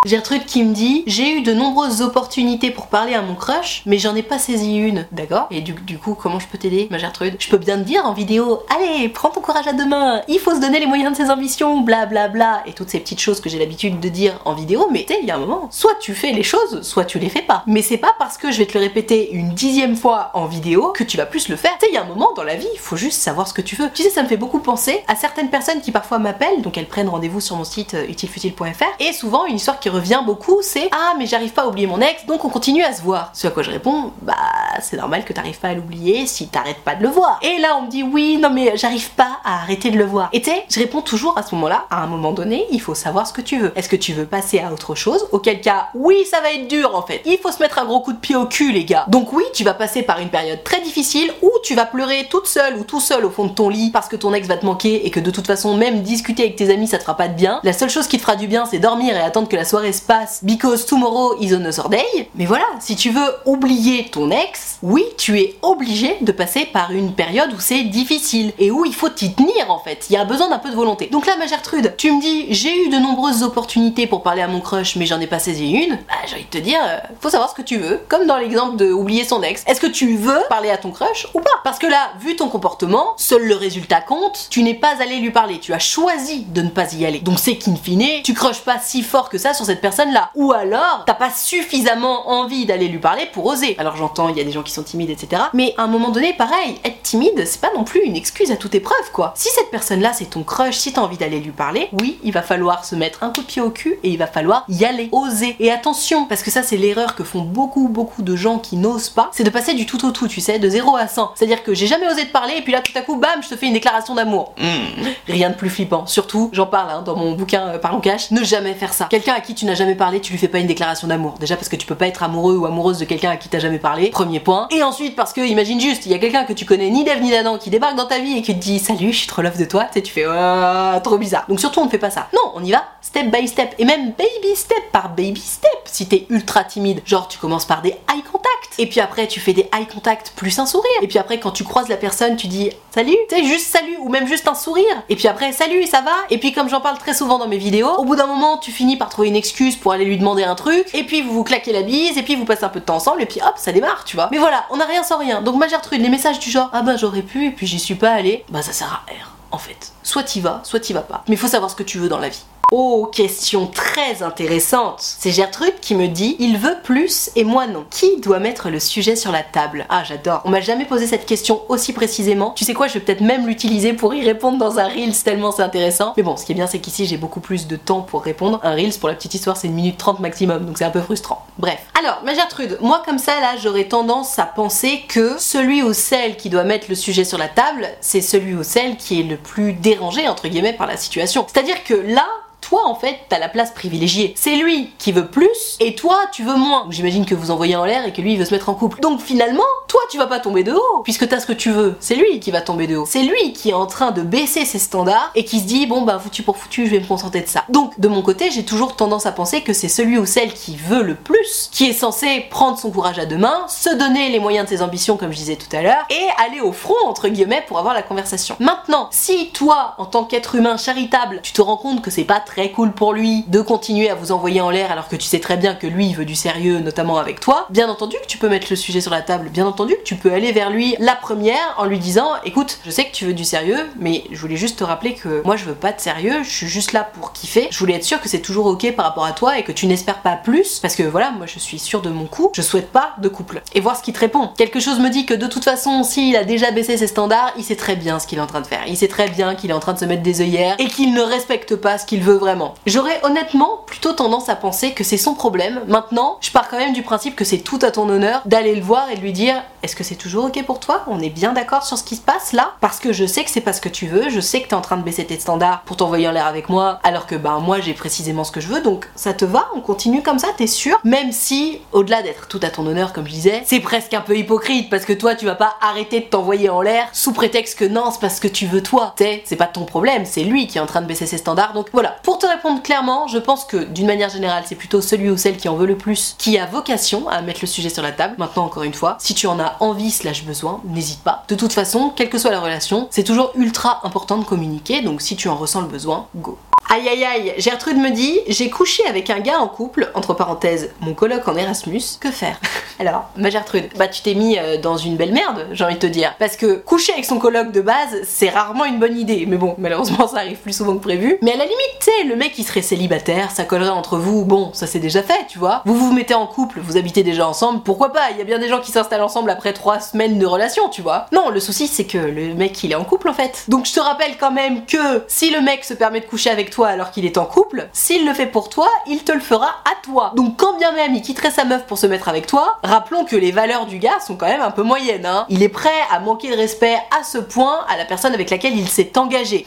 Gertrude 0.06 0.46
qui 0.46 0.64
me 0.64 0.74
dit 0.74 1.04
J'ai 1.08 1.30
eu 1.30 1.42
de 1.42 1.54
nombreuses 1.54 2.02
opportunités 2.02 2.72
pour 2.72 2.88
parler 2.88 3.16
à 3.16 3.22
mon 3.22 3.36
crush, 3.36 3.84
mais 3.86 3.98
j'en 3.98 4.16
ai 4.16 4.24
pas 4.24 4.40
saisi 4.40 4.78
une. 4.78 5.06
D'accord? 5.12 5.48
Et 5.52 5.60
du, 5.60 5.74
du, 5.74 5.98
coup, 5.98 6.16
comment 6.16 6.40
je 6.40 6.48
peux 6.48 6.58
t'aider, 6.58 6.88
ma 6.90 6.98
Gertrude 6.98 7.36
Je 7.38 7.50
peux 7.50 7.58
bien 7.58 7.78
te 7.78 7.84
dire 7.84 8.06
en 8.06 8.14
vidéo 8.14 8.62
Allez, 8.74 9.10
prends 9.10 9.30
ton 9.30 9.42
courage 9.42 9.68
à 9.68 9.74
deux 9.74 9.88
mains, 9.88 10.22
il 10.30 10.40
faut 10.40 10.56
se 10.56 10.62
donner 10.62 10.80
les 10.80 10.86
moyens 10.86 11.12
de 11.12 11.22
ses 11.22 11.30
ambitions, 11.30 11.82
bla 11.82 12.06
bla 12.06 12.30
bla, 12.30 12.64
et 12.66 12.72
toutes 12.72 12.90
ces 12.90 13.00
petites 13.02 13.20
choses 13.20 13.42
que 13.42 13.50
j'ai 13.50 13.60
l'habitude 13.60 14.00
de 14.00 14.08
dire 14.08 14.40
en 14.46 14.54
vidéo, 14.54 14.88
mais 14.90 15.06
tu 15.06 15.14
il 15.22 15.28
y 15.28 15.32
a 15.32 15.36
un 15.36 15.40
moment, 15.40 15.68
soit 15.70 15.96
tu 16.00 16.14
fais 16.14 16.32
les 16.32 16.44
choses, 16.44 16.82
soit 16.82 17.04
tu 17.04 17.20
les 17.20 17.30
fais 17.30 17.42
pas. 17.42 17.64
Mais 17.68 17.82
c'est 17.82 17.98
pas 17.98 18.16
parce 18.18 18.38
que 18.38 18.52
je 18.52 18.58
vais 18.58 18.66
te 18.66 18.78
le 18.78 18.86
répéter 18.86 19.32
une 19.34 19.50
dixième 19.50 19.98
fois 19.98 20.32
en 20.34 20.46
vidéo 20.46 20.94
que 20.94 21.04
tu 21.04 21.18
vas 21.18 21.26
plus 21.26 21.50
le 21.50 21.58
faire. 21.58 21.74
Tu 21.74 21.88
sais, 21.88 21.92
il 21.92 21.96
y 21.96 21.98
a 21.98 22.04
un 22.04 22.08
moment 22.08 22.32
dans 22.34 22.44
la 22.44 22.56
vie, 22.56 22.68
il 22.74 22.80
faut 22.80 22.96
juste 22.96 23.22
savoir 23.22 23.50
ce 23.50 23.54
que 23.54 23.62
tu 23.62 23.76
veux. 23.76 23.90
Tu 23.94 24.04
sais, 24.04 24.10
ça 24.10 24.24
me 24.24 24.30
fait 24.30 24.38
beaucoup 24.38 24.60
penser 24.60 25.04
à 25.10 25.16
certaines 25.18 25.50
personnes 25.50 25.82
qui 25.82 25.92
parfois 25.92 26.20
m'appellent, 26.20 26.62
donc 26.62 26.78
elles 26.78 26.88
prennent 26.88 27.10
rendez-vous 27.10 27.42
sur 27.42 27.58
mon 27.58 27.66
site 27.66 27.96
euh, 27.96 28.08
utilefutile.fr, 28.08 28.86
et 29.02 29.12
souvent 29.12 29.46
une 29.46 29.58
histoire 29.58 29.80
revient 29.90 30.22
beaucoup, 30.26 30.60
c'est 30.62 30.90
Ah, 30.92 31.14
mais 31.18 31.26
j'arrive 31.26 31.52
pas 31.52 31.64
à 31.64 31.68
oublier 31.68 31.88
mon 31.88 32.00
ex, 32.02 32.26
donc 32.26 32.46
on 32.46 32.50
continue 32.50 32.84
à 32.84 32.94
se 32.94 33.02
voir. 33.02 33.32
Ce 33.34 33.48
à 33.48 33.52
quoi 33.52 33.64
je 33.64 33.72
réponds 33.72 34.12
Bah, 34.22 34.36
c'est 34.82 34.98
normal 34.98 35.26
que 35.26 35.34
t'arrives 35.34 35.60
pas 35.60 35.70
à 35.70 35.74
l'oublier 35.74 36.26
si 36.26 36.48
t'arrêtes 36.48 36.84
pas 36.84 36.96
de 36.96 37.04
le 37.04 37.10
voir. 37.10 37.40
Et 37.42 37.60
là, 37.60 37.78
on 37.78 37.84
me 37.84 37.90
dit 37.90 38.04
Oui, 38.04 38.38
non, 38.38 38.50
mais 38.50 38.74
j'arrive 38.76 39.12
pas 39.12 39.40
à 39.44 39.62
arrêter 39.62 39.92
de 39.92 39.98
le 39.98 40.06
voir. 40.06 40.30
Et 40.34 40.42
tu 40.42 40.50
sais, 40.50 40.66
je 40.70 40.80
réponds 40.80 41.02
toujours 41.02 41.38
à 41.38 41.44
ce 41.44 41.56
moment-là, 41.56 41.86
à 41.90 42.04
un 42.04 42.08
moment 42.08 42.32
donné, 42.32 42.66
il 42.72 42.82
faut 42.82 42.96
savoir 42.96 43.28
ce 43.28 43.34
que 43.34 43.42
tu 43.42 43.58
veux. 43.58 43.72
Est-ce 43.76 43.90
que 43.90 43.96
tu 43.96 44.14
veux 44.14 44.26
passer 44.26 44.60
à 44.60 44.72
autre 44.72 44.96
chose? 44.96 45.28
Auquel 45.32 45.62
cas, 45.62 45.88
oui, 45.96 46.26
ça 46.30 46.42
va 46.42 46.52
être 46.54 46.68
dur 46.68 46.96
en 46.96 47.02
fait. 47.02 47.22
Il 47.26 47.38
faut 47.38 47.52
se 47.52 47.60
mettre 47.60 47.80
un 47.80 47.86
gros 47.86 48.00
coup 48.02 48.14
de 48.14 48.18
pied 48.18 48.36
au 48.36 48.46
cul, 48.46 48.72
les 48.72 48.86
gars. 48.86 49.06
Donc, 49.08 49.34
oui, 49.34 49.44
tu 49.54 49.64
vas 49.64 49.74
passer 49.74 50.04
par 50.04 50.20
une 50.20 50.30
période 50.30 50.64
très 50.64 50.82
difficile 50.82 51.32
où 51.42 51.52
tu 51.64 51.76
vas 51.76 51.86
pleurer 51.86 52.28
toute 52.30 52.48
seule 52.48 52.78
ou 52.78 52.84
tout 52.84 53.00
seul 53.00 53.26
au 53.26 53.30
fond 53.30 53.46
de 53.46 53.54
ton 53.54 53.70
lit 53.70 53.90
parce 53.92 54.08
que 54.08 54.16
ton 54.16 54.34
ex 54.34 54.48
va 54.48 54.58
te 54.58 54.66
manquer 54.66 55.06
et 55.06 55.12
que 55.12 55.20
de 55.20 55.32
toute 55.32 55.48
façon, 55.48 55.76
même 55.76 56.02
discuter 56.02 56.44
avec 56.44 56.56
tes 56.56 56.72
amis, 56.72 56.88
ça 56.88 56.98
te 56.98 57.04
fera 57.04 57.18
pas 57.18 57.28
de 57.28 57.34
bien. 57.34 57.60
La 57.64 57.74
seule 57.74 57.90
chose 57.90 58.08
qui 58.08 58.18
te 58.18 58.22
fera 58.22 58.36
du 58.36 58.48
bien, 58.48 58.66
c'est 58.66 58.80
dormir 58.80 59.16
et 59.16 59.20
attendre 59.20 59.48
que 59.48 59.56
la 59.56 59.66
soirée 59.66 59.79
se 59.92 60.02
passe 60.02 60.44
because 60.44 60.86
tomorrow 60.86 61.36
is 61.40 61.54
another 61.54 61.90
day. 61.90 62.30
Mais 62.36 62.46
voilà, 62.46 62.66
si 62.80 62.96
tu 62.96 63.10
veux 63.10 63.36
oublier 63.46 64.10
ton 64.12 64.30
ex, 64.32 64.78
oui, 64.84 65.04
tu 65.18 65.40
es 65.40 65.56
obligé 65.62 66.18
de 66.22 66.32
passer 66.32 66.66
par 66.66 66.92
une 66.92 67.14
période 67.14 67.54
où 67.54 67.60
c'est 67.60 67.84
difficile 67.84 68.54
et 68.60 68.72
où 68.72 68.86
il 68.86 68.94
faut 68.94 69.10
t'y 69.10 69.34
tenir 69.34 69.70
en 69.70 69.80
fait. 69.80 70.06
Il 70.10 70.14
y 70.14 70.18
a 70.18 70.26
besoin 70.26 70.50
d'un 70.50 70.60
peu 70.60 70.70
de 70.70 70.76
volonté. 70.76 71.08
Donc 71.08 71.26
là, 71.26 71.36
ma 71.38 71.48
Gertrude, 71.48 71.96
tu 71.98 72.12
me 72.12 72.22
dis 72.22 72.48
j'ai 72.54 72.86
eu 72.86 72.90
de 72.90 72.98
nombreuses 72.98 73.44
opportunités 73.44 74.08
pour 74.08 74.24
parler 74.24 74.42
à 74.42 74.48
mon 74.48 74.62
crush, 74.62 74.96
mais 74.96 75.06
j'en 75.06 75.20
ai 75.20 75.28
pas 75.28 75.40
saisi 75.40 75.72
une. 75.72 75.96
Bah, 75.96 76.16
j'ai 76.28 76.36
envie 76.36 76.46
de 76.46 76.50
te 76.50 76.58
dire, 76.58 76.80
euh, 76.84 76.98
faut 77.20 77.30
savoir 77.30 77.50
ce 77.50 77.56
que 77.56 77.62
tu 77.62 77.78
veux. 77.78 78.00
Comme 78.08 78.26
dans 78.26 78.38
l'exemple 78.38 78.78
de 78.78 78.92
oublier 78.92 79.24
son 79.24 79.42
ex. 79.42 79.64
Est-ce 79.68 79.82
que 79.82 79.88
tu 79.88 80.16
veux 80.16 80.40
parler 80.50 80.70
à 80.70 80.78
ton 80.78 80.92
crush 80.92 81.28
ou 81.34 81.40
pas? 81.40 81.50
Parce 81.64 81.80
que 81.80 81.88
là, 81.88 82.12
vu 82.20 82.36
ton 82.36 82.50
comportement, 82.50 83.14
seul 83.18 83.44
le 83.44 83.56
résultat 83.56 84.02
compte. 84.02 84.48
Tu 84.50 84.64
n'es 84.64 84.74
pas 84.74 85.02
allé 85.02 85.18
lui 85.18 85.32
parler. 85.32 85.60
Tu 85.60 85.74
as 85.74 85.80
choisi 85.80 86.42
de 86.42 86.62
ne 86.62 86.70
pas 86.70 86.94
y 86.94 87.06
aller. 87.06 87.20
Donc 87.20 87.40
c'est 87.40 87.56
qu'in 87.56 87.76
fine, 87.76 88.22
tu 88.24 88.34
crushes 88.34 88.62
pas 88.62 88.80
si 88.80 89.04
fort 89.04 89.30
que 89.30 89.38
ça 89.38 89.54
sur 89.54 89.69
cette 89.70 89.82
personne 89.82 90.12
là. 90.12 90.32
Ou 90.36 90.52
alors, 90.52 91.04
t'as 91.06 91.14
pas 91.14 91.30
suffisamment 91.30 92.30
envie 92.30 92.66
d'aller 92.66 92.88
lui 92.88 92.98
parler 92.98 93.28
pour 93.32 93.46
oser. 93.46 93.76
Alors 93.78 93.96
j'entends, 93.96 94.30
il 94.30 94.38
y 94.38 94.42
a 94.42 94.44
des 94.44 94.52
gens 94.52 94.64
qui 94.64 94.72
sont 94.72 94.84
timides, 94.84 95.12
etc. 95.12 95.44
Mais 95.54 95.76
à 95.78 95.84
un 95.84 95.88
moment 95.88 96.10
donné, 96.10 96.34
pareil, 96.34 96.80
être 96.84 97.04
timide, 97.04 97.46
c'est 97.46 97.62
pas 97.62 97.72
non 97.76 97.84
plus 97.84 98.02
une 98.02 98.16
excuse 98.16 98.52
à 98.52 98.56
toute 98.56 98.74
épreuve, 98.74 99.12
quoi. 99.14 99.34
Si 99.36 99.50
cette 99.50 99.70
personne-là, 99.70 100.12
c'est 100.14 100.32
ton 100.32 100.44
crush, 100.44 100.76
si 100.76 100.94
t'as 100.94 101.02
envie 101.02 101.18
d'aller 101.18 101.40
lui 101.40 101.52
parler, 101.52 101.90
oui, 102.00 102.18
il 102.24 102.34
va 102.34 102.42
falloir 102.42 102.84
se 102.84 102.96
mettre 102.96 103.24
un 103.24 103.30
coup 103.30 103.42
de 103.42 103.46
pied 103.46 103.62
au 103.62 103.70
cul 103.70 104.00
et 104.04 104.10
il 104.10 104.18
va 104.18 104.28
falloir 104.28 104.66
y 104.70 104.86
aller, 104.86 105.10
oser. 105.12 105.56
Et 105.60 105.72
attention, 105.72 106.26
parce 106.26 106.42
que 106.42 106.50
ça, 106.50 106.64
c'est 106.64 106.78
l'erreur 106.78 107.16
que 107.16 107.24
font 107.24 107.42
beaucoup, 107.42 107.88
beaucoup 107.88 108.24
de 108.24 108.36
gens 108.36 108.58
qui 108.58 108.76
n'osent 108.76 109.10
pas, 109.10 109.30
c'est 109.34 109.44
de 109.44 109.50
passer 109.50 109.76
du 109.76 109.86
tout 109.86 110.04
au 110.06 110.12
tout, 110.12 110.28
tu 110.28 110.42
sais, 110.42 110.58
de 110.58 110.70
0 110.70 110.96
à 110.96 111.08
100. 111.08 111.34
C'est-à-dire 111.36 111.64
que 111.64 111.76
j'ai 111.76 111.86
jamais 111.88 112.08
osé 112.08 112.26
te 112.26 112.32
parler 112.32 112.56
et 112.58 112.62
puis 112.62 112.72
là, 112.72 112.82
tout 112.82 112.92
à 112.96 113.02
coup, 113.02 113.18
bam, 113.18 113.44
je 113.44 113.50
te 113.50 113.56
fais 113.56 113.68
une 113.68 113.74
déclaration 113.74 114.16
d'amour. 114.16 114.54
Hmm. 114.58 115.08
Rien 115.28 115.50
de 115.50 115.56
plus 115.56 115.70
flippant. 115.70 116.08
Surtout, 116.08 116.50
j'en 116.54 116.66
parle 116.66 116.90
hein, 116.90 117.02
dans 117.04 117.16
mon 117.16 117.34
bouquin 117.34 117.68
euh, 117.68 117.78
Parlons 117.78 118.00
Cash, 118.00 118.32
ne 118.32 118.44
jamais 118.44 118.74
faire 118.74 118.94
ça. 118.94 119.06
Quelqu'un 119.10 119.34
à 119.34 119.42
qui 119.42 119.54
tu 119.56 119.59
n'as 119.66 119.76
jamais 119.76 119.96
parlé, 119.96 120.20
tu 120.20 120.32
lui 120.32 120.40
fais 120.40 120.48
pas 120.48 120.60
une 120.60 120.68
déclaration 120.68 121.08
d'amour. 121.08 121.36
Déjà 121.40 121.56
parce 121.56 121.70
que 121.70 121.76
tu 121.76 121.86
peux 121.86 121.96
pas 121.96 122.08
être 122.08 122.24
amoureux 122.24 122.58
ou 122.58 122.66
amoureuse 122.66 123.00
de 123.00 123.06
quelqu'un 123.06 123.32
à 123.32 123.38
qui 123.38 123.50
t'as 123.50 123.60
jamais 123.60 123.80
parlé, 123.80 124.10
premier 124.10 124.40
point. 124.40 124.68
Et 124.72 124.84
ensuite 124.84 125.16
parce 125.16 125.34
que, 125.34 125.42
imagine 125.42 125.80
juste, 125.80 126.06
il 126.06 126.12
y 126.12 126.16
a 126.16 126.20
quelqu'un 126.20 126.46
que 126.46 126.54
tu 126.54 126.66
connais 126.66 126.90
ni 126.90 127.04
d'Ève 127.04 127.22
ni 127.22 127.32
d'Adam 127.32 127.58
qui 127.58 127.70
débarque 127.70 127.96
dans 127.96 128.08
ta 128.08 128.20
vie 128.20 128.38
et 128.38 128.42
qui 128.42 128.54
te 128.54 128.60
dit 128.60 128.80
salut, 128.80 129.12
je 129.12 129.18
suis 129.18 129.28
trop 129.28 129.42
love 129.42 129.58
de 129.58 129.66
toi, 129.66 129.86
tu 129.86 129.94
sais, 129.94 130.02
tu 130.02 130.14
fais 130.14 130.26
oh, 130.28 131.00
trop 131.04 131.18
bizarre. 131.18 131.46
Donc 131.48 131.60
surtout 131.60 131.80
on 131.82 131.86
ne 131.86 131.90
fait 131.90 131.98
pas 131.98 132.10
ça. 132.10 132.28
Non, 132.34 132.52
on 132.56 132.64
y 132.64 132.72
va 132.72 132.84
step 133.02 133.32
by 133.32 133.48
step 133.48 133.76
et 133.80 133.86
même 133.86 134.12
baby 134.12 134.56
step 134.56 134.92
par 134.92 135.10
baby 135.10 135.40
step 135.40 135.72
si 135.86 136.08
t'es 136.08 136.26
ultra 136.30 136.64
timide. 136.64 137.02
Genre 137.06 137.28
tu 137.28 137.38
commences 137.38 137.66
par 137.66 137.82
des 137.82 137.90
eye 137.90 138.24
contact 138.32 138.50
et 138.78 138.88
puis 138.88 139.00
après 139.00 139.28
tu 139.28 139.40
fais 139.40 139.54
des 139.54 139.70
eye 139.74 139.88
contact 139.92 140.34
plus 140.36 140.60
un 140.60 140.66
sourire 140.66 140.90
et 141.02 141.08
puis 141.08 141.18
après 141.18 141.40
quand 141.40 141.52
tu 141.52 141.64
croises 141.64 141.90
la 141.90 141.98
personne 141.98 142.36
tu 142.36 142.48
dis 142.48 142.70
salut, 142.94 143.16
tu 143.30 143.36
sais 143.36 143.44
juste 143.44 143.68
salut 143.68 143.98
ou 144.00 144.10
même 144.10 144.28
juste 144.28 144.48
un 144.48 144.56
sourire 144.56 145.04
et 145.10 145.16
puis 145.16 145.28
après 145.28 145.52
salut 145.52 145.86
ça 145.86 146.02
va? 146.02 146.12
Et 146.30 146.38
puis 146.38 146.52
comme 146.52 146.70
j'en 146.70 146.82
parle 146.82 146.98
très 146.98 147.14
souvent 147.14 147.38
dans 147.38 147.48
mes 147.48 147.58
vidéos, 147.58 147.96
au 147.98 148.04
bout 148.04 148.16
d'un 148.16 148.28
moment 148.28 148.58
tu 148.58 148.72
finis 148.72 148.98
par 148.98 149.10
trouver 149.10 149.30
une 149.30 149.36
excuse 149.36 149.49
pour 149.82 149.92
aller 149.92 150.06
lui 150.06 150.18
demander 150.18 150.44
un 150.44 150.56
truc 150.56 150.88
et 150.94 151.04
puis 151.04 151.22
vous 151.22 151.34
vous 151.34 151.44
claquez 151.44 151.74
la 151.74 151.82
bise 151.82 152.18
et 152.18 152.24
puis 152.24 152.36
vous 152.36 152.46
passez 152.46 152.64
un 152.64 152.70
peu 152.70 152.80
de 152.80 152.86
temps 152.86 152.96
ensemble 152.96 153.22
et 153.22 153.26
puis 153.26 153.40
hop 153.42 153.54
ça 153.58 153.72
démarre 153.72 154.04
tu 154.06 154.16
vois. 154.16 154.30
Mais 154.32 154.38
voilà, 154.38 154.66
on 154.70 154.80
a 154.80 154.86
rien 154.86 155.04
sans 155.04 155.18
rien. 155.18 155.42
Donc 155.42 155.56
ma 155.58 155.68
Gertrude, 155.68 156.02
les 156.02 156.10
messages 156.10 156.40
du 156.40 156.50
genre 156.50 156.70
ah 156.74 156.82
bah 156.82 156.98
j'aurais 156.98 157.22
pu 157.22 157.48
et 157.48 157.52
puis 157.52 157.68
j'y 157.68 157.80
suis 157.80 157.96
pas 157.96 158.12
allée, 158.12 158.46
bah 158.50 158.62
ça 158.62 158.74
sert 158.74 158.88
à 159.08 159.12
R 159.12 159.32
en 159.52 159.58
fait. 159.58 159.92
Soit 160.04 160.24
t'y 160.24 160.42
vas, 160.42 160.62
soit 160.64 160.80
t'y 160.80 160.94
vas 160.94 161.02
pas. 161.02 161.24
Mais 161.28 161.36
faut 161.36 161.48
savoir 161.48 161.72
ce 161.72 161.76
que 161.76 161.84
tu 161.84 161.98
veux 161.98 162.10
dans 162.10 162.20
la 162.20 162.30
vie. 162.30 162.44
Oh, 162.72 163.10
question 163.12 163.66
très 163.66 164.22
intéressante. 164.22 165.00
C'est 165.00 165.32
Gertrude 165.32 165.80
qui 165.82 165.96
me 165.96 166.08
dit 166.08 166.36
il 166.38 166.60
veut 166.60 166.78
plus 166.84 167.32
et 167.36 167.44
moi 167.44 167.66
non. 167.66 167.84
Qui 167.90 168.18
doit 168.22 168.38
mettre 168.38 168.70
le 168.70 168.80
sujet 168.80 169.16
sur 169.16 169.32
la 169.32 169.42
table? 169.42 169.88
Ah, 169.90 170.04
j'adore. 170.04 170.42
On 170.46 170.52
m'a 170.52 170.62
jamais 170.62 170.86
posé 170.86 171.08
cette 171.08 171.26
question 171.26 171.62
aussi 171.68 171.94
précisément. 171.94 172.52
Tu 172.56 172.66
sais 172.66 172.76
quoi, 172.76 172.88
je 172.88 172.94
vais 172.94 173.00
peut-être 173.00 173.22
même 173.22 173.48
l'utiliser 173.48 173.94
pour 173.94 174.14
y 174.14 174.24
répondre 174.24 174.60
dans 174.60 174.78
un 174.78 174.88
Reels 174.88 175.16
tellement 175.24 175.52
c'est 175.52 175.64
intéressant. 175.64 176.14
Mais 176.16 176.22
bon, 176.22 176.38
ce 176.38 176.46
qui 176.46 176.52
est 176.52 176.56
bien, 176.56 176.68
c'est 176.68 176.80
qu'ici 176.80 177.08
j'ai 177.08 177.18
beaucoup 177.18 177.40
plus 177.40 177.66
de 177.66 177.76
temps 177.76 178.02
pour 178.02 178.24
répondre. 178.24 178.60
Un 178.62 178.76
Reels, 178.76 179.00
pour 179.00 179.10
la 179.10 179.16
petite 179.16 179.34
histoire, 179.34 179.58
c'est 179.58 179.68
une 179.68 179.74
minute 179.74 179.98
30 179.98 180.20
maximum, 180.20 180.66
donc 180.66 180.78
c'est 180.78 180.86
un 180.86 180.92
peu 180.92 181.02
frustrant. 181.02 181.48
Bref. 181.58 181.80
Alors, 182.00 182.22
ma 182.24 182.36
Gertrude, 182.36 182.78
moi 182.82 183.02
comme 183.04 183.20
ça 183.20 183.40
là, 183.40 183.58
j'aurais 183.58 183.86
tendance 183.86 184.38
à 184.38 184.46
penser 184.46 185.06
que 185.08 185.40
celui 185.40 185.82
ou 185.82 185.94
celle 185.94 186.38
qui 186.38 186.50
doit 186.50 186.64
mettre 186.64 186.86
le 186.90 186.96
sujet 186.96 187.24
sur 187.24 187.40
la 187.40 187.48
table, 187.48 187.88
c'est 188.00 188.22
celui 188.22 188.54
ou 188.54 188.64
celle 188.64 188.96
qui 188.96 189.22
est 189.22 189.24
le 189.24 189.38
plus 189.38 189.74
dérangé 189.74 190.28
entre 190.28 190.48
guillemets 190.48 190.74
par 190.74 190.86
la 190.86 190.98
situation. 190.98 191.48
C'est-à-dire 191.52 191.84
que 191.84 191.96
là, 191.96 192.28
toi 192.70 192.86
en 192.86 192.94
fait 192.94 193.18
t'as 193.30 193.40
la 193.40 193.50
place 193.50 193.72
privilégiée. 193.72 194.34
C'est 194.38 194.56
lui 194.56 194.92
qui 195.00 195.12
veut 195.12 195.26
plus 195.26 195.76
et 195.80 195.96
toi 195.96 196.20
tu 196.32 196.44
veux 196.44 196.56
moins. 196.56 196.86
J'imagine 196.92 197.26
que 197.26 197.34
vous 197.34 197.50
envoyez 197.50 197.76
en 197.76 197.84
l'air 197.84 198.06
et 198.06 198.14
que 198.14 198.22
lui 198.22 198.34
il 198.34 198.40
veut 198.40 198.46
se 198.46 198.54
mettre 198.54 198.70
en 198.70 198.76
couple. 198.76 199.00
Donc 199.02 199.22
finalement, 199.22 199.64
toi 199.88 200.02
tu 200.12 200.20
vas 200.20 200.28
pas 200.28 200.40
tomber 200.40 200.64
de 200.64 200.74
haut 200.74 201.02
puisque 201.04 201.28
t'as 201.28 201.40
ce 201.40 201.48
que 201.48 201.54
tu 201.54 201.72
veux. 201.72 201.98
C'est 202.00 202.14
lui 202.14 202.40
qui 202.40 202.52
va 202.52 202.62
tomber 202.62 202.86
de 202.86 202.96
haut. 202.96 203.08
C'est 203.08 203.24
lui 203.24 203.54
qui 203.54 203.72
est 203.72 203.74
en 203.74 203.88
train 203.88 204.12
de 204.12 204.22
baisser 204.22 204.66
ses 204.66 204.78
standards 204.78 205.32
et 205.34 205.46
qui 205.46 205.60
se 205.60 205.66
dit 205.66 205.88
bon 205.88 206.04
bah 206.04 206.20
foutu 206.20 206.44
pour 206.44 206.58
foutu, 206.58 206.86
je 206.86 206.92
vais 206.92 207.00
me 207.00 207.08
contenter 207.08 207.42
de 207.42 207.48
ça. 207.48 207.64
Donc 207.70 208.00
de 208.00 208.08
mon 208.08 208.22
côté, 208.22 208.52
j'ai 208.52 208.64
toujours 208.64 208.96
tendance 208.96 209.26
à 209.26 209.32
penser 209.32 209.62
que 209.62 209.74
c'est 209.74 209.90
celui 209.90 210.20
ou 210.20 210.28
celle 210.28 210.54
qui 210.54 210.76
veut 210.76 211.02
le 211.02 211.16
plus 211.16 211.70
qui 211.72 211.86
est 211.86 211.94
censé 211.94 212.46
prendre 212.52 212.78
son 212.78 212.92
courage 212.92 213.18
à 213.18 213.26
deux 213.26 213.38
mains, 213.38 213.66
se 213.68 213.90
donner 213.96 214.30
les 214.30 214.40
moyens 214.40 214.70
de 214.70 214.70
ses 214.70 214.84
ambitions 214.84 215.18
comme 215.18 215.32
je 215.32 215.38
disais 215.38 215.56
tout 215.56 215.76
à 215.76 215.82
l'heure 215.82 216.06
et 216.12 216.46
aller 216.46 216.62
au 216.62 216.72
front 216.72 217.08
entre 217.08 217.30
guillemets 217.30 217.64
pour 217.68 217.80
avoir 217.80 217.96
la 217.96 218.04
conversation. 218.04 218.56
Maintenant, 218.60 219.08
si 219.10 219.50
toi 219.54 219.96
en 219.98 220.06
tant 220.06 220.24
qu'être 220.24 220.54
humain 220.54 220.78
charitable, 220.78 221.40
tu 221.42 221.52
te 221.52 221.64
rends 221.64 221.78
compte 221.78 222.04
que 222.04 222.12
c'est 222.12 222.26
pas 222.26 222.40
très 222.40 222.59
cool 222.68 222.92
pour 222.92 223.14
lui 223.14 223.46
de 223.48 223.62
continuer 223.62 224.10
à 224.10 224.16
vous 224.16 224.32
envoyer 224.32 224.62
en 224.62 224.70
l'air 224.70 224.92
alors 224.92 225.08
que 225.08 225.16
tu 225.16 225.28
sais 225.28 225.40
très 225.40 225.58
bien 225.58 225.74
que 225.74 225.88
lui 225.88 226.08
il 226.08 226.16
veut 226.16 226.26
du 226.26 226.36
sérieux 226.36 226.80
notamment 226.80 227.18
avec 227.18 227.40
toi, 227.40 227.66
bien 227.70 227.90
entendu 227.90 228.18
que 228.22 228.28
tu 228.28 228.38
peux 228.38 228.50
mettre 228.50 228.68
le 228.70 228.76
sujet 228.76 229.02
sur 229.02 229.12
la 229.12 229.22
table, 229.22 229.50
bien 229.50 229.66
entendu 229.66 229.96
que 229.96 230.04
tu 230.04 230.16
peux 230.16 230.34
aller 230.34 230.52
vers 230.52 230.70
lui 230.70 230.96
la 231.00 231.16
première 231.16 231.76
en 231.78 231.86
lui 231.86 232.00
disant 232.00 232.32
écoute, 232.46 232.80
je 232.86 232.92
sais 232.92 233.06
que 233.06 233.12
tu 233.12 233.26
veux 233.26 233.34
du 233.34 233.46
sérieux, 233.46 233.90
mais 233.98 234.24
je 234.32 234.40
voulais 234.40 234.58
juste 234.58 234.80
te 234.80 234.84
rappeler 234.84 235.14
que 235.14 235.42
moi 235.46 235.56
je 235.56 235.66
veux 235.66 235.74
pas 235.74 235.92
de 235.92 236.00
sérieux, 236.00 236.44
je 236.44 236.50
suis 236.50 236.68
juste 236.68 236.92
là 236.92 237.04
pour 237.04 237.34
kiffer. 237.34 237.68
Je 237.72 237.80
voulais 237.80 237.96
être 237.96 238.04
sûr 238.04 238.22
que 238.22 238.30
c'est 238.30 238.40
toujours 238.40 238.66
ok 238.66 238.94
par 238.96 239.06
rapport 239.06 239.26
à 239.26 239.32
toi 239.32 239.58
et 239.58 239.64
que 239.64 239.72
tu 239.72 239.88
n'espères 239.88 240.22
pas 240.22 240.36
plus 240.36 240.80
parce 240.80 240.96
que 240.96 241.04
voilà, 241.04 241.32
moi 241.32 241.46
je 241.46 241.60
suis 241.60 241.80
sûre 241.80 242.02
de 242.02 242.10
mon 242.10 242.26
coup, 242.26 242.52
je 242.54 242.62
souhaite 242.62 242.92
pas 242.92 243.14
de 243.20 243.30
couple. 243.30 243.62
Et 243.74 243.82
voir 243.82 243.96
ce 243.96 244.04
qu'il 244.04 244.14
te 244.14 244.20
répond. 244.20 244.50
Quelque 244.58 244.80
chose 244.80 245.00
me 245.00 245.10
dit 245.10 245.26
que 245.26 245.34
de 245.34 245.48
toute 245.48 245.64
façon, 245.64 246.04
s'il 246.04 246.36
a 246.36 246.44
déjà 246.44 246.72
baissé 246.72 246.98
ses 246.98 247.08
standards, 247.08 247.54
il 247.58 247.64
sait 247.64 247.76
très 247.76 247.96
bien 247.96 248.20
ce 248.20 248.28
qu'il 248.28 248.38
est 248.38 248.42
en 248.42 248.48
train 248.48 248.62
de 248.62 248.68
faire. 248.68 248.84
Il 248.88 248.98
sait 248.98 249.08
très 249.08 249.30
bien 249.30 249.56
qu'il 249.56 249.70
est 249.70 249.74
en 249.74 249.80
train 249.80 249.94
de 249.94 250.00
se 250.00 250.06
mettre 250.06 250.24
des 250.24 250.42
œillères 250.42 250.76
et 250.80 250.88
qu'il 250.88 251.14
ne 251.14 251.22
respecte 251.22 251.76
pas 251.76 251.98
ce 251.98 252.06
qu'il 252.06 252.22
veut 252.22 252.36
vraiment. 252.36 252.49
J'aurais 252.86 253.20
honnêtement 253.24 253.82
plutôt 253.86 254.14
tendance 254.14 254.50
à 254.50 254.56
penser 254.56 254.92
que 254.92 255.04
c'est 255.04 255.18
son 255.18 255.34
problème. 255.34 255.82
Maintenant, 255.88 256.38
je 256.42 256.52
pars 256.52 256.68
quand 256.68 256.78
même 256.78 256.94
du 256.94 257.04
principe 257.04 257.36
que 257.36 257.46
c'est 257.46 257.60
tout 257.60 257.80
à 257.82 257.92
ton 257.92 258.10
honneur 258.10 258.42
d'aller 258.46 258.76
le 258.76 258.82
voir 258.82 259.10
et 259.12 259.16
de 259.16 259.22
lui 259.22 259.34
dire 259.34 259.62
est-ce 259.84 259.96
que 259.96 260.04
c'est 260.04 260.16
toujours 260.16 260.46
ok 260.46 260.64
pour 260.66 260.80
toi? 260.80 261.04
On 261.08 261.22
est 261.22 261.30
bien 261.30 261.54
d'accord 261.54 261.84
sur 261.84 261.98
ce 261.98 262.04
qui 262.04 262.16
se 262.16 262.22
passe 262.22 262.54
là? 262.54 262.74
Parce 262.82 263.00
que 263.00 263.14
je 263.14 263.26
sais 263.26 263.44
que 263.44 263.50
c'est 263.52 263.62
pas 263.62 263.74
ce 263.74 263.82
que 263.82 263.90
tu 263.90 264.08
veux, 264.08 264.30
je 264.30 264.40
sais 264.40 264.62
que 264.62 264.68
t'es 264.68 264.76
en 264.76 264.82
train 264.82 264.98
de 264.98 265.04
baisser 265.04 265.26
tes 265.26 265.40
standards 265.40 265.82
pour 265.86 265.98
t'envoyer 265.98 266.28
en 266.28 266.32
l'air 266.32 266.46
avec 266.46 266.70
moi, 266.70 267.00
alors 267.04 267.28
que 267.28 267.36
ben 267.36 267.60
moi 267.60 267.80
j'ai 267.80 267.94
précisément 267.94 268.44
ce 268.44 268.52
que 268.52 268.60
je 268.60 268.68
veux, 268.68 268.82
donc 268.82 269.08
ça 269.16 269.34
te 269.34 269.46
va? 269.46 269.70
On 269.76 269.82
continue 269.82 270.22
comme 270.22 270.40
ça, 270.40 270.50
t'es 270.58 270.68
sûr? 270.68 271.00
Même 271.04 271.32
si, 271.32 271.80
au-delà 271.92 272.22
d'être 272.22 272.48
tout 272.48 272.60
à 272.64 272.70
ton 272.70 272.86
honneur, 272.86 273.14
comme 273.14 273.26
je 273.26 273.32
disais, 273.32 273.64
c'est 273.66 273.80
presque 273.80 274.14
un 274.14 274.22
peu 274.22 274.38
hypocrite 274.38 274.90
parce 274.90 275.06
que 275.06 275.14
toi 275.14 275.36
tu 275.36 275.46
vas 275.46 275.56
pas 275.56 275.76
arrêter 275.82 276.20
de 276.20 276.26
t'envoyer 276.26 276.70
en 276.70 276.82
l'air 276.82 277.08
sous 277.14 277.32
prétexte 277.32 277.78
que 277.78 277.86
non, 277.86 278.12
c'est 278.12 278.20
parce 278.20 278.40
que 278.40 278.48
tu 278.48 278.66
veux 278.66 278.84
toi. 278.84 279.14
T'sais, 279.16 279.44
c'est 279.46 279.56
pas 279.56 279.68
ton 279.68 279.86
problème, 279.86 280.26
c'est 280.26 280.44
lui 280.44 280.68
qui 280.68 280.78
est 280.78 280.82
en 280.82 280.86
train 280.86 281.02
de 281.02 281.08
baisser 281.08 281.26
ses 281.26 281.38
standards. 281.38 281.74
Donc 281.74 281.88
voilà, 281.94 282.18
te 282.40 282.48
répondre 282.48 282.82
clairement, 282.82 283.28
je 283.28 283.38
pense 283.38 283.66
que 283.66 283.78
d'une 283.78 284.08
manière 284.08 284.30
générale, 284.30 284.64
c'est 284.66 284.76
plutôt 284.76 285.02
celui 285.02 285.30
ou 285.30 285.38
celle 285.38 285.58
qui 285.58 285.70
en 285.70 285.76
veut 285.76 285.86
le 285.86 285.98
plus 285.98 286.36
qui 286.38 286.58
a 286.58 286.66
vocation 286.66 287.28
à 287.30 287.42
mettre 287.42 287.60
le 287.62 287.68
sujet 287.68 287.90
sur 287.90 288.02
la 288.02 288.12
table. 288.12 288.36
Maintenant, 288.38 288.66
encore 288.66 288.84
une 288.84 288.94
fois, 288.94 289.18
si 289.20 289.36
tu 289.36 289.48
en 289.48 289.60
as 289.60 289.76
envie 289.80 290.12
slash 290.12 290.46
besoin, 290.46 290.82
n'hésite 290.86 291.22
pas. 291.22 291.44
De 291.48 291.56
toute 291.56 291.74
façon, 291.74 292.12
quelle 292.16 292.30
que 292.30 292.38
soit 292.38 292.52
la 292.52 292.62
relation, 292.62 293.08
c'est 293.12 293.24
toujours 293.24 293.52
ultra 293.56 294.00
important 294.04 294.38
de 294.38 294.46
communiquer, 294.46 295.02
donc 295.02 295.22
si 295.22 295.36
tu 295.36 295.50
en 295.50 295.56
ressens 295.56 295.82
le 295.82 295.88
besoin, 295.88 296.28
go. 296.36 296.58
Aïe 296.92 297.08
aïe 297.08 297.24
aïe, 297.24 297.54
Gertrude 297.60 297.98
me 297.98 298.10
dit 298.10 298.40
J'ai 298.48 298.72
couché 298.72 299.06
avec 299.06 299.30
un 299.30 299.42
gars 299.42 299.60
en 299.60 299.68
couple, 299.68 300.10
entre 300.16 300.34
parenthèses, 300.34 300.90
mon 301.02 301.14
coloc 301.14 301.48
en 301.48 301.56
Erasmus, 301.56 302.02
que 302.20 302.32
faire? 302.32 302.60
Alors, 302.98 303.30
ma 303.38 303.52
Gertrude, 303.52 303.90
bah 303.96 304.08
tu 304.08 304.24
t'es 304.24 304.34
mis 304.34 304.58
euh, 304.58 304.78
dans 304.82 304.98
une 304.98 305.16
belle 305.16 305.32
merde, 305.32 305.68
j'ai 305.72 305.84
envie 305.84 305.94
de 305.94 306.00
te 306.00 306.08
dire. 306.08 306.34
Parce 306.40 306.58
que 306.58 306.78
coucher 306.78 307.14
avec 307.14 307.26
son 307.26 307.38
coloc 307.38 307.72
de 307.72 307.82
base, 307.82 308.18
c'est 308.24 308.50
rarement 308.50 308.86
une 308.86 308.98
bonne 308.98 309.16
idée. 309.16 309.46
Mais 309.48 309.58
bon, 309.58 309.76
malheureusement, 309.78 310.28
ça 310.28 310.38
arrive 310.38 310.58
plus 310.58 310.76
souvent 310.76 310.96
que 310.98 311.04
prévu. 311.04 311.38
Mais 311.44 311.54
à 311.54 311.58
la 311.58 311.66
limite, 311.66 311.78
tu 312.00 312.06
sais, 312.06 312.24
le 312.24 312.36
mec 312.36 312.54
qui 312.54 312.64
serait 312.64 312.82
célibataire, 312.82 313.52
ça 313.52 313.66
collerait 313.66 313.90
entre 313.90 314.18
vous, 314.18 314.44
bon, 314.44 314.72
ça 314.74 314.88
c'est 314.88 314.98
déjà 314.98 315.22
fait, 315.22 315.46
tu 315.48 315.60
vois. 315.60 315.84
Vous 315.86 315.96
vous 315.96 316.12
mettez 316.12 316.34
en 316.34 316.48
couple, 316.48 316.80
vous 316.82 316.98
habitez 316.98 317.22
déjà 317.22 317.48
ensemble, 317.48 317.84
pourquoi 317.84 318.12
pas? 318.12 318.32
Il 318.32 318.38
y 318.38 318.42
a 318.42 318.46
bien 318.46 318.58
des 318.58 318.68
gens 318.68 318.80
qui 318.80 318.92
s'installent 318.92 319.22
ensemble 319.22 319.52
après 319.52 319.74
trois 319.74 320.00
semaines 320.00 320.40
de 320.40 320.46
relation, 320.48 320.90
tu 320.90 321.04
vois. 321.04 321.28
Non, 321.32 321.50
le 321.52 321.60
souci 321.60 321.86
c'est 321.88 322.06
que 322.06 322.18
le 322.18 322.56
mec 322.56 322.84
il 322.84 322.92
est 322.94 322.96
en 322.96 323.06
couple 323.06 323.30
en 323.30 323.34
fait. 323.34 323.66
Donc 323.68 323.86
je 323.86 323.94
te 323.94 324.00
rappelle 324.00 324.38
quand 324.40 324.52
même 324.52 324.88
que 324.88 325.24
si 325.28 325.52
le 325.52 325.62
mec 325.62 325.86
se 325.86 325.94
permet 325.94 326.20
de 326.20 326.26
coucher 326.26 326.50
avec 326.50 326.72
toi 326.72 326.79
alors 326.88 327.12
qu'il 327.12 327.26
est 327.26 327.38
en 327.38 327.46
couple, 327.46 327.90
s'il 327.94 328.26
le 328.26 328.34
fait 328.34 328.46
pour 328.46 328.70
toi, 328.70 328.90
il 329.08 329.24
te 329.24 329.32
le 329.32 329.40
fera 329.40 329.68
à 329.86 329.96
toi. 330.04 330.32
Donc 330.36 330.58
quand 330.58 330.78
bien 330.78 330.92
même 330.92 331.14
il 331.14 331.22
quitterait 331.22 331.52
sa 331.52 331.66
meuf 331.66 331.86
pour 331.86 331.98
se 331.98 332.08
mettre 332.08 332.30
avec 332.30 332.48
toi, 332.48 332.80
rappelons 332.84 333.26
que 333.26 333.36
les 333.36 333.52
valeurs 333.52 333.86
du 333.86 334.00
gars 334.00 334.20
sont 334.20 334.36
quand 334.36 334.48
même 334.48 334.62
un 334.62 334.72
peu 334.72 334.84
moyennes. 334.84 335.26
Hein. 335.26 335.46
Il 335.50 335.64
est 335.64 335.70
prêt 335.70 335.90
à 336.12 336.20
manquer 336.20 336.50
de 336.50 336.56
respect 336.56 336.98
à 337.18 337.24
ce 337.24 337.38
point 337.38 337.86
à 337.88 337.98
la 337.98 338.06
personne 338.06 338.34
avec 338.34 338.50
laquelle 338.50 338.78
il 338.78 338.88
s'est 338.88 339.18
engagé 339.18 339.66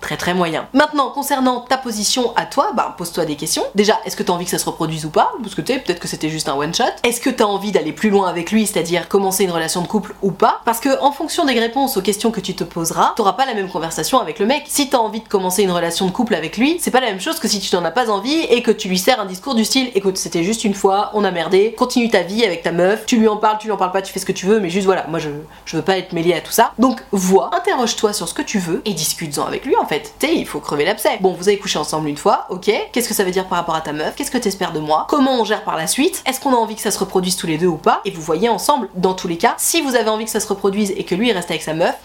très 0.00 0.16
très 0.16 0.34
moyen. 0.34 0.68
Maintenant, 0.72 1.10
concernant 1.10 1.60
ta 1.60 1.76
position 1.76 2.32
à 2.36 2.46
toi, 2.46 2.72
bah 2.74 2.94
pose-toi 2.96 3.24
des 3.24 3.36
questions. 3.36 3.62
Déjà, 3.74 3.98
est-ce 4.04 4.16
que 4.16 4.22
t'as 4.22 4.32
envie 4.32 4.44
que 4.44 4.50
ça 4.50 4.58
se 4.58 4.66
reproduise 4.66 5.04
ou 5.04 5.10
pas? 5.10 5.32
Parce 5.42 5.54
que 5.54 5.60
tu 5.60 5.72
sais, 5.72 5.78
peut-être 5.78 6.00
que 6.00 6.08
c'était 6.08 6.28
juste 6.28 6.48
un 6.48 6.54
one 6.54 6.74
shot. 6.74 6.84
Est-ce 7.04 7.20
que 7.20 7.30
t'as 7.30 7.44
envie 7.44 7.72
d'aller 7.72 7.92
plus 7.92 8.10
loin 8.10 8.28
avec 8.28 8.50
lui, 8.50 8.66
c'est-à-dire 8.66 9.08
commencer 9.08 9.44
une 9.44 9.50
relation 9.50 9.82
de 9.82 9.86
couple 9.86 10.14
ou 10.22 10.30
pas? 10.30 10.60
Parce 10.64 10.80
que 10.80 11.00
en 11.02 11.12
fonction 11.12 11.44
des 11.44 11.58
réponses 11.58 11.96
aux 11.96 12.02
questions 12.02 12.30
que 12.30 12.40
tu 12.40 12.54
te 12.54 12.64
poseras, 12.64 13.12
t'auras 13.16 13.34
pas 13.34 13.46
la 13.46 13.54
même 13.54 13.68
conversation 13.68 14.18
avec 14.18 14.38
le 14.38 14.46
mec. 14.46 14.64
Si 14.66 14.88
t'as 14.88 14.98
envie 14.98 15.20
de 15.20 15.28
commencer 15.28 15.62
une 15.62 15.72
relation 15.72 16.06
de 16.06 16.10
couple 16.10 16.34
avec 16.34 16.56
lui, 16.56 16.78
c'est 16.80 16.90
pas 16.90 17.00
la 17.00 17.08
même 17.08 17.20
chose 17.20 17.38
que 17.38 17.48
si 17.48 17.60
tu 17.60 17.74
n'en 17.74 17.84
as 17.84 17.90
pas 17.90 18.10
envie 18.10 18.40
et 18.50 18.62
que 18.62 18.70
tu 18.70 18.88
lui 18.88 18.98
sers 18.98 19.20
un 19.20 19.26
discours 19.26 19.54
du 19.54 19.64
style 19.64 19.90
écoute, 19.94 20.16
c'était 20.16 20.44
juste 20.44 20.64
une 20.64 20.74
fois, 20.74 21.10
on 21.14 21.24
a 21.24 21.30
merdé, 21.30 21.74
continue 21.76 22.08
ta 22.08 22.22
vie 22.22 22.44
avec 22.44 22.62
ta 22.62 22.72
meuf, 22.72 23.06
tu 23.06 23.16
lui 23.16 23.28
en 23.28 23.36
parles, 23.36 23.58
tu 23.58 23.66
lui 23.66 23.72
en 23.72 23.76
parles 23.76 23.92
pas, 23.92 24.02
tu 24.02 24.12
fais 24.12 24.20
ce 24.20 24.26
que 24.26 24.32
tu 24.32 24.46
veux, 24.46 24.60
mais 24.60 24.70
juste 24.70 24.86
voilà, 24.86 25.06
moi 25.08 25.18
je, 25.18 25.28
je 25.64 25.76
veux 25.76 25.82
pas 25.82 25.98
être 25.98 26.12
mêlé 26.12 26.32
à 26.34 26.40
tout 26.40 26.52
ça. 26.52 26.72
Donc 26.78 27.02
vois, 27.12 27.50
interroge-toi 27.54 28.12
sur 28.12 28.28
ce 28.28 28.34
que 28.34 28.42
tu 28.42 28.58
veux 28.58 28.82
et 28.84 28.94
discute-en 28.94 29.46
avec 29.46 29.64
lui 29.64 29.76
fait. 29.90 30.14
Tu 30.20 30.28
il 30.28 30.46
faut 30.46 30.60
crever 30.60 30.84
l'abcès. 30.84 31.18
Bon, 31.20 31.34
vous 31.34 31.48
avez 31.48 31.58
couché 31.58 31.78
ensemble 31.78 32.08
une 32.08 32.16
fois, 32.16 32.46
ok. 32.48 32.70
Qu'est-ce 32.92 33.08
que 33.08 33.14
ça 33.14 33.24
veut 33.24 33.32
dire 33.32 33.46
par 33.46 33.58
rapport 33.58 33.74
à 33.74 33.80
ta 33.80 33.92
meuf? 33.92 34.14
Qu'est-ce 34.14 34.30
que 34.30 34.38
t'espères 34.38 34.72
de 34.72 34.78
moi? 34.78 35.06
Comment 35.08 35.40
on 35.40 35.44
gère 35.44 35.64
par 35.64 35.76
la 35.76 35.88
suite? 35.88 36.22
Est-ce 36.26 36.40
qu'on 36.40 36.52
a 36.52 36.56
envie 36.56 36.76
que 36.76 36.80
ça 36.80 36.92
se 36.92 36.98
reproduise 36.98 37.36
tous 37.36 37.48
les 37.48 37.58
deux 37.58 37.66
ou 37.66 37.76
pas? 37.76 38.00
Et 38.04 38.12
vous 38.12 38.22
voyez 38.22 38.48
ensemble, 38.48 38.88
dans 38.94 39.14
tous 39.14 39.26
les 39.26 39.36
cas, 39.36 39.54
si 39.58 39.80
vous 39.80 39.96
avez 39.96 40.08
envie 40.08 40.24
que 40.24 40.30
ça 40.30 40.38
se 40.40 40.46
reproduise 40.46 40.92
et 40.96 41.04
que 41.04 41.14
lui 41.14 41.28
il 41.28 41.32
reste 41.32 41.50
avec 41.50 41.62
sa 41.62 41.74
meuf, 41.74 41.96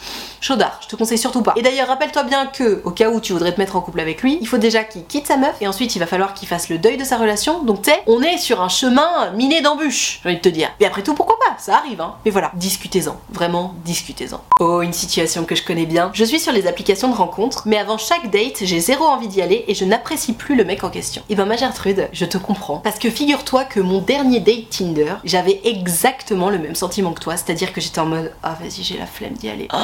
chaudard, 0.41 0.79
je 0.81 0.87
te 0.87 0.95
conseille 0.95 1.19
surtout 1.19 1.43
pas. 1.43 1.53
Et 1.55 1.61
d'ailleurs, 1.61 1.87
rappelle-toi 1.87 2.23
bien 2.23 2.47
que, 2.47 2.81
au 2.83 2.91
cas 2.91 3.09
où 3.09 3.19
tu 3.19 3.33
voudrais 3.33 3.53
te 3.53 3.59
mettre 3.59 3.75
en 3.75 3.81
couple 3.81 3.99
avec 3.99 4.23
lui, 4.23 4.39
il 4.41 4.47
faut 4.47 4.57
déjà 4.57 4.83
qu'il 4.83 5.05
quitte 5.05 5.27
sa 5.27 5.37
meuf 5.37 5.55
et 5.61 5.67
ensuite 5.67 5.95
il 5.95 5.99
va 5.99 6.07
falloir 6.07 6.33
qu'il 6.33 6.47
fasse 6.47 6.69
le 6.69 6.79
deuil 6.79 6.97
de 6.97 7.03
sa 7.03 7.17
relation. 7.17 7.63
Donc 7.63 7.83
tu 7.83 7.91
on 8.07 8.21
est 8.23 8.37
sur 8.37 8.61
un 8.61 8.69
chemin 8.69 9.31
miné 9.35 9.61
d'embûches, 9.61 10.21
j'ai 10.23 10.29
envie 10.29 10.37
de 10.37 10.41
te 10.41 10.49
dire. 10.49 10.69
Mais 10.79 10.87
après 10.87 11.03
tout, 11.03 11.13
pourquoi 11.13 11.37
pas? 11.39 11.55
Ça 11.59 11.77
arrive, 11.77 12.01
hein. 12.01 12.15
Mais 12.25 12.31
voilà, 12.31 12.51
discutez-en. 12.55 13.17
Vraiment, 13.29 13.75
discutez-en. 13.85 14.41
Oh, 14.59 14.81
une 14.81 14.93
situation 14.93 15.45
que 15.45 15.55
je 15.55 15.63
connais 15.63 15.85
bien. 15.85 16.09
Je 16.13 16.23
suis 16.23 16.39
sur 16.39 16.51
les 16.51 16.67
applications 16.67 17.09
de 17.09 17.15
rencontres, 17.15 17.63
mais 17.65 17.74
avant 17.77 17.97
chaque 17.97 18.29
date, 18.29 18.59
j'ai 18.61 18.79
zéro 18.79 19.05
envie 19.05 19.27
d'y 19.27 19.41
aller 19.41 19.65
et 19.67 19.73
je 19.73 19.85
n'apprécie 19.85 20.33
plus 20.33 20.55
le 20.55 20.63
mec 20.63 20.83
en 20.83 20.89
question. 20.89 21.23
Et 21.29 21.35
ben 21.35 21.45
ma 21.45 21.57
Gertrude, 21.57 22.09
je 22.11 22.25
te 22.25 22.37
comprends. 22.37 22.77
Parce 22.77 22.99
que 22.99 23.09
figure-toi 23.09 23.63
que 23.65 23.79
mon 23.79 23.99
dernier 23.99 24.39
date 24.39 24.69
Tinder, 24.69 25.15
j'avais 25.23 25.61
exactement 25.63 26.49
le 26.49 26.57
même 26.57 26.75
sentiment 26.75 27.13
que 27.13 27.21
toi, 27.21 27.37
c'est-à-dire 27.37 27.73
que 27.73 27.81
j'étais 27.81 27.99
en 27.99 28.05
mode 28.05 28.31
ah 28.43 28.57
vas-y 28.59 28.83
j'ai 28.83 28.97
la 28.97 29.05
flemme 29.05 29.33
d'y 29.33 29.49
aller. 29.49 29.67
Oh, 29.73 29.77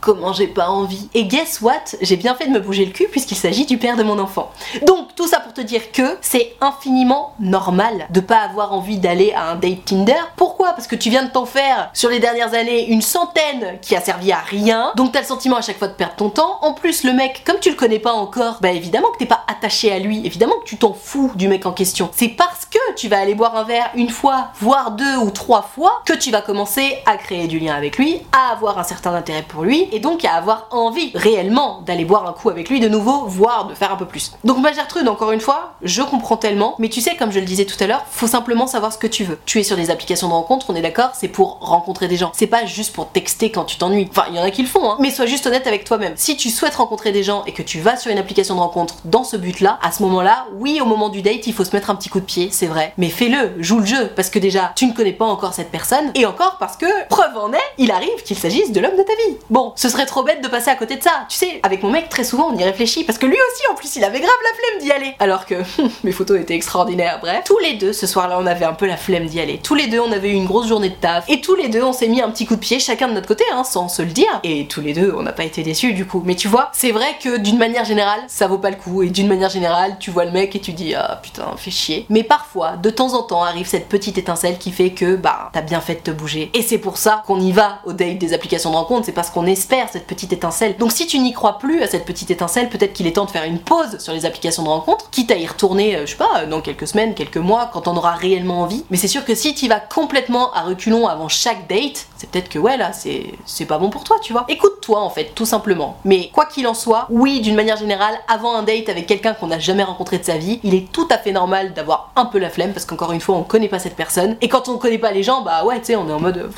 comment 0.00 0.32
j'ai 0.32 0.46
pas 0.46 0.68
envie. 0.68 1.08
Et 1.14 1.24
guess 1.24 1.60
what? 1.60 1.96
J'ai 2.00 2.16
bien 2.16 2.34
fait 2.34 2.46
de 2.46 2.52
me 2.52 2.60
bouger 2.60 2.84
le 2.84 2.92
cul 2.92 3.08
puisqu'il 3.10 3.36
s'agit 3.36 3.66
du 3.66 3.78
père 3.78 3.96
de 3.96 4.02
mon 4.02 4.18
enfant. 4.18 4.50
Donc 4.86 5.14
tout 5.14 5.26
ça 5.26 5.40
pour 5.40 5.52
te 5.52 5.60
dire 5.60 5.92
que 5.92 6.16
c'est 6.20 6.54
infiniment 6.60 7.34
normal 7.40 8.06
de 8.10 8.20
pas 8.20 8.38
avoir 8.38 8.72
envie 8.72 8.98
d'aller 8.98 9.32
à 9.32 9.50
un 9.50 9.56
date 9.56 9.84
Tinder. 9.84 10.14
Pourquoi? 10.36 10.72
Parce 10.72 10.86
que 10.86 10.96
tu 10.96 11.10
viens 11.10 11.24
de 11.24 11.30
t'en 11.30 11.46
faire 11.46 11.90
sur 11.92 12.10
les 12.10 12.20
dernières 12.20 12.54
années 12.54 12.90
une 12.90 13.02
centaine 13.02 13.78
qui 13.82 13.96
a 13.96 14.00
servi 14.00 14.32
à 14.32 14.38
rien. 14.38 14.92
Donc 14.96 15.12
t'as 15.12 15.20
le 15.20 15.26
sentiment 15.26 15.56
à 15.56 15.62
chaque 15.62 15.78
fois 15.78 15.88
de 15.88 15.94
perdre 15.94 16.14
ton 16.16 16.30
temps. 16.30 16.58
En 16.62 16.72
plus 16.72 17.04
le 17.04 17.12
mec, 17.20 17.42
comme 17.44 17.60
tu 17.60 17.68
le 17.68 17.76
connais 17.76 17.98
pas 17.98 18.14
encore, 18.14 18.56
bah 18.62 18.70
évidemment 18.70 19.08
que 19.12 19.18
t'es 19.18 19.26
pas 19.26 19.44
attaché 19.46 19.92
à 19.92 19.98
lui, 19.98 20.24
évidemment 20.24 20.54
que 20.64 20.64
tu 20.64 20.78
t'en 20.78 20.94
fous 20.94 21.30
du 21.34 21.48
mec 21.48 21.66
en 21.66 21.72
question. 21.72 22.08
C'est 22.16 22.28
parce 22.28 22.64
que 22.64 22.78
tu 22.96 23.08
vas 23.08 23.18
aller 23.18 23.34
boire 23.34 23.56
un 23.56 23.64
verre 23.64 23.90
une 23.94 24.08
fois, 24.08 24.48
voire 24.58 24.92
deux 24.92 25.16
ou 25.18 25.30
trois 25.30 25.60
fois, 25.60 26.00
que 26.06 26.14
tu 26.14 26.30
vas 26.30 26.40
commencer 26.40 26.96
à 27.04 27.18
créer 27.18 27.46
du 27.46 27.58
lien 27.58 27.74
avec 27.74 27.98
lui, 27.98 28.22
à 28.32 28.52
avoir 28.52 28.78
un 28.78 28.84
certain 28.84 29.12
intérêt 29.14 29.42
pour 29.42 29.64
lui, 29.64 29.86
et 29.92 30.00
donc 30.00 30.24
à 30.24 30.32
avoir 30.32 30.66
envie 30.70 31.10
réellement 31.14 31.82
d'aller 31.82 32.06
boire 32.06 32.26
un 32.26 32.32
coup 32.32 32.48
avec 32.48 32.70
lui 32.70 32.80
de 32.80 32.88
nouveau, 32.88 33.26
voire 33.26 33.66
de 33.66 33.74
faire 33.74 33.92
un 33.92 33.96
peu 33.96 34.06
plus. 34.06 34.32
Donc 34.44 34.56
ma 34.56 34.72
Gertrude, 34.72 35.06
encore 35.06 35.32
une 35.32 35.40
fois, 35.40 35.74
je 35.82 36.00
comprends 36.00 36.38
tellement, 36.38 36.74
mais 36.78 36.88
tu 36.88 37.02
sais, 37.02 37.16
comme 37.16 37.32
je 37.32 37.40
le 37.40 37.44
disais 37.44 37.66
tout 37.66 37.76
à 37.84 37.86
l'heure, 37.86 38.06
faut 38.10 38.28
simplement 38.28 38.66
savoir 38.66 38.94
ce 38.94 38.98
que 38.98 39.06
tu 39.06 39.24
veux. 39.24 39.38
Tu 39.44 39.60
es 39.60 39.62
sur 39.62 39.76
des 39.76 39.90
applications 39.90 40.28
de 40.28 40.32
rencontre, 40.32 40.70
on 40.70 40.74
est 40.74 40.80
d'accord, 40.80 41.10
c'est 41.12 41.28
pour 41.28 41.58
rencontrer 41.60 42.08
des 42.08 42.16
gens. 42.16 42.32
C'est 42.34 42.46
pas 42.46 42.64
juste 42.64 42.94
pour 42.94 43.10
texter 43.10 43.50
quand 43.50 43.66
tu 43.66 43.76
t'ennuies. 43.76 44.08
Enfin, 44.10 44.24
il 44.30 44.36
y 44.36 44.40
en 44.40 44.42
a 44.42 44.50
qui 44.50 44.62
le 44.62 44.68
font, 44.68 44.90
hein. 44.90 44.96
Mais 45.00 45.10
sois 45.10 45.26
juste 45.26 45.46
honnête 45.46 45.66
avec 45.66 45.84
toi-même. 45.84 46.14
Si 46.16 46.38
tu 46.38 46.48
souhaites 46.48 46.76
rencontrer 46.76 47.09
des 47.12 47.22
gens 47.22 47.44
et 47.46 47.52
que 47.52 47.62
tu 47.62 47.80
vas 47.80 47.96
sur 47.96 48.10
une 48.10 48.18
application 48.18 48.54
de 48.54 48.60
rencontre 48.60 48.96
dans 49.04 49.24
ce 49.24 49.36
but-là, 49.36 49.78
à 49.82 49.92
ce 49.92 50.02
moment-là, 50.02 50.46
oui, 50.54 50.80
au 50.80 50.84
moment 50.84 51.08
du 51.08 51.22
date, 51.22 51.46
il 51.46 51.52
faut 51.52 51.64
se 51.64 51.74
mettre 51.74 51.90
un 51.90 51.94
petit 51.94 52.08
coup 52.08 52.20
de 52.20 52.24
pied, 52.24 52.48
c'est 52.50 52.66
vrai. 52.66 52.92
Mais 52.98 53.08
fais-le, 53.08 53.62
joue 53.62 53.80
le 53.80 53.86
jeu, 53.86 54.10
parce 54.14 54.30
que 54.30 54.38
déjà, 54.38 54.72
tu 54.76 54.86
ne 54.86 54.92
connais 54.92 55.12
pas 55.12 55.24
encore 55.24 55.54
cette 55.54 55.70
personne, 55.70 56.10
et 56.14 56.26
encore 56.26 56.56
parce 56.58 56.76
que, 56.76 56.86
preuve 57.08 57.36
en 57.36 57.52
est, 57.52 57.58
il 57.78 57.90
arrive 57.90 58.22
qu'il 58.24 58.36
s'agisse 58.36 58.72
de 58.72 58.80
l'homme 58.80 58.96
de 58.96 59.02
ta 59.02 59.12
vie. 59.12 59.36
Bon, 59.50 59.72
ce 59.76 59.88
serait 59.88 60.06
trop 60.06 60.22
bête 60.22 60.42
de 60.42 60.48
passer 60.48 60.70
à 60.70 60.76
côté 60.76 60.96
de 60.96 61.02
ça. 61.02 61.26
Tu 61.28 61.36
sais, 61.36 61.60
avec 61.62 61.82
mon 61.82 61.90
mec, 61.90 62.08
très 62.08 62.24
souvent, 62.24 62.50
on 62.52 62.58
y 62.58 62.64
réfléchit, 62.64 63.04
parce 63.04 63.18
que 63.18 63.26
lui 63.26 63.36
aussi, 63.36 63.62
en 63.70 63.74
plus, 63.74 63.96
il 63.96 64.04
avait 64.04 64.20
grave 64.20 64.30
la 64.42 64.58
flemme 64.58 64.82
d'y 64.82 64.92
aller. 64.92 65.14
Alors 65.18 65.46
que 65.46 65.54
mes 66.04 66.12
photos 66.12 66.40
étaient 66.40 66.54
extraordinaires, 66.54 67.18
bref. 67.20 67.42
Tous 67.44 67.58
les 67.58 67.74
deux, 67.74 67.92
ce 67.92 68.06
soir-là, 68.06 68.38
on 68.40 68.46
avait 68.46 68.64
un 68.64 68.74
peu 68.74 68.86
la 68.86 68.96
flemme 68.96 69.26
d'y 69.26 69.40
aller. 69.40 69.60
Tous 69.62 69.74
les 69.74 69.86
deux, 69.86 70.00
on 70.00 70.12
avait 70.12 70.30
eu 70.30 70.34
une 70.34 70.46
grosse 70.46 70.68
journée 70.68 70.90
de 70.90 70.94
taf, 70.94 71.24
et 71.28 71.40
tous 71.40 71.54
les 71.54 71.68
deux, 71.68 71.82
on 71.82 71.92
s'est 71.92 72.08
mis 72.08 72.20
un 72.20 72.30
petit 72.30 72.46
coup 72.46 72.54
de 72.54 72.60
pied, 72.60 72.78
chacun 72.78 73.08
de 73.08 73.14
notre 73.14 73.28
côté, 73.28 73.44
hein, 73.52 73.64
sans 73.64 73.88
se 73.88 74.02
le 74.02 74.10
dire. 74.10 74.40
Et 74.44 74.66
tous 74.66 74.80
les 74.80 74.92
deux, 74.92 75.14
on 75.16 75.22
n'a 75.22 75.32
pas 75.32 75.44
été 75.44 75.62
déçus, 75.62 75.92
du 75.92 76.06
coup. 76.06 76.22
Mais 76.24 76.34
tu 76.34 76.48
vois, 76.48 76.70
c'est 76.72 76.92
vrai 76.92 76.99
que 77.20 77.38
d'une 77.38 77.58
manière 77.58 77.84
générale, 77.84 78.20
ça 78.28 78.46
vaut 78.46 78.58
pas 78.58 78.70
le 78.70 78.76
coup. 78.76 79.02
Et 79.02 79.10
d'une 79.10 79.28
manière 79.28 79.50
générale, 79.50 79.96
tu 79.98 80.10
vois 80.10 80.24
le 80.24 80.30
mec 80.30 80.54
et 80.56 80.60
tu 80.60 80.72
dis 80.72 80.94
ah 80.94 81.20
putain, 81.22 81.44
fais 81.56 81.70
chier. 81.70 82.06
Mais 82.08 82.22
parfois, 82.22 82.76
de 82.76 82.90
temps 82.90 83.14
en 83.14 83.22
temps, 83.22 83.42
arrive 83.42 83.66
cette 83.66 83.88
petite 83.88 84.18
étincelle 84.18 84.58
qui 84.58 84.72
fait 84.72 84.90
que 84.90 85.16
bah 85.16 85.50
t'as 85.52 85.62
bien 85.62 85.80
fait 85.80 85.96
de 85.96 86.00
te 86.00 86.10
bouger. 86.10 86.50
Et 86.54 86.62
c'est 86.62 86.78
pour 86.78 86.96
ça 86.96 87.22
qu'on 87.26 87.40
y 87.40 87.52
va 87.52 87.80
au 87.84 87.92
date 87.92 88.18
des 88.18 88.32
applications 88.32 88.70
de 88.70 88.76
rencontre. 88.76 89.06
C'est 89.06 89.12
parce 89.12 89.30
qu'on 89.30 89.46
espère 89.46 89.88
cette 89.90 90.06
petite 90.06 90.32
étincelle. 90.32 90.76
Donc 90.76 90.92
si 90.92 91.06
tu 91.06 91.18
n'y 91.18 91.32
crois 91.32 91.58
plus 91.58 91.82
à 91.82 91.86
cette 91.86 92.04
petite 92.04 92.30
étincelle, 92.30 92.68
peut-être 92.68 92.92
qu'il 92.92 93.06
est 93.06 93.12
temps 93.12 93.24
de 93.24 93.30
faire 93.30 93.44
une 93.44 93.58
pause 93.58 93.98
sur 93.98 94.12
les 94.12 94.26
applications 94.26 94.62
de 94.62 94.68
rencontre, 94.68 95.10
quitte 95.10 95.30
à 95.30 95.36
y 95.36 95.46
retourner, 95.46 95.96
euh, 95.96 96.06
je 96.06 96.12
sais 96.12 96.16
pas, 96.16 96.46
dans 96.46 96.60
quelques 96.60 96.86
semaines, 96.86 97.14
quelques 97.14 97.36
mois, 97.36 97.70
quand 97.72 97.88
on 97.88 97.96
aura 97.96 98.12
réellement 98.12 98.60
envie. 98.60 98.84
Mais 98.90 98.96
c'est 98.96 99.08
sûr 99.08 99.24
que 99.24 99.34
si 99.34 99.54
tu 99.54 99.68
vas 99.68 99.80
complètement 99.80 100.52
à 100.52 100.62
reculons 100.62 101.06
avant 101.06 101.28
chaque 101.28 101.68
date, 101.68 102.06
c'est 102.16 102.30
peut-être 102.30 102.48
que 102.48 102.58
ouais 102.58 102.76
là, 102.76 102.92
c'est 102.92 103.64
pas 103.66 103.78
bon 103.78 103.90
pour 103.90 104.04
toi, 104.04 104.16
tu 104.22 104.32
vois. 104.32 104.44
Écoute-toi 104.48 105.00
en 105.00 105.10
fait, 105.10 105.32
tout 105.34 105.46
simplement. 105.46 105.98
Mais 106.04 106.30
quoi 106.32 106.46
qu'il 106.46 106.66
en 106.66 106.74
soit, 106.74 106.79
oui, 107.10 107.40
d'une 107.40 107.54
manière 107.54 107.76
générale, 107.76 108.14
avant 108.28 108.54
un 108.54 108.62
date 108.62 108.88
avec 108.88 109.06
quelqu'un 109.06 109.34
qu'on 109.34 109.48
n'a 109.48 109.58
jamais 109.58 109.82
rencontré 109.82 110.18
de 110.18 110.24
sa 110.24 110.36
vie, 110.36 110.60
il 110.62 110.74
est 110.74 110.90
tout 110.92 111.08
à 111.10 111.18
fait 111.18 111.32
normal 111.32 111.72
d'avoir 111.72 112.12
un 112.16 112.26
peu 112.26 112.38
la 112.38 112.50
flemme 112.50 112.72
parce 112.72 112.84
qu'encore 112.84 113.12
une 113.12 113.20
fois, 113.20 113.36
on 113.36 113.42
connaît 113.42 113.68
pas 113.68 113.78
cette 113.78 113.96
personne. 113.96 114.36
Et 114.40 114.48
quand 114.48 114.68
on 114.68 114.78
connaît 114.78 114.98
pas 114.98 115.12
les 115.12 115.22
gens, 115.22 115.42
bah 115.42 115.64
ouais, 115.64 115.78
tu 115.80 115.86
sais, 115.86 115.96
on 115.96 116.08
est 116.08 116.12
en 116.12 116.20
mode. 116.20 116.50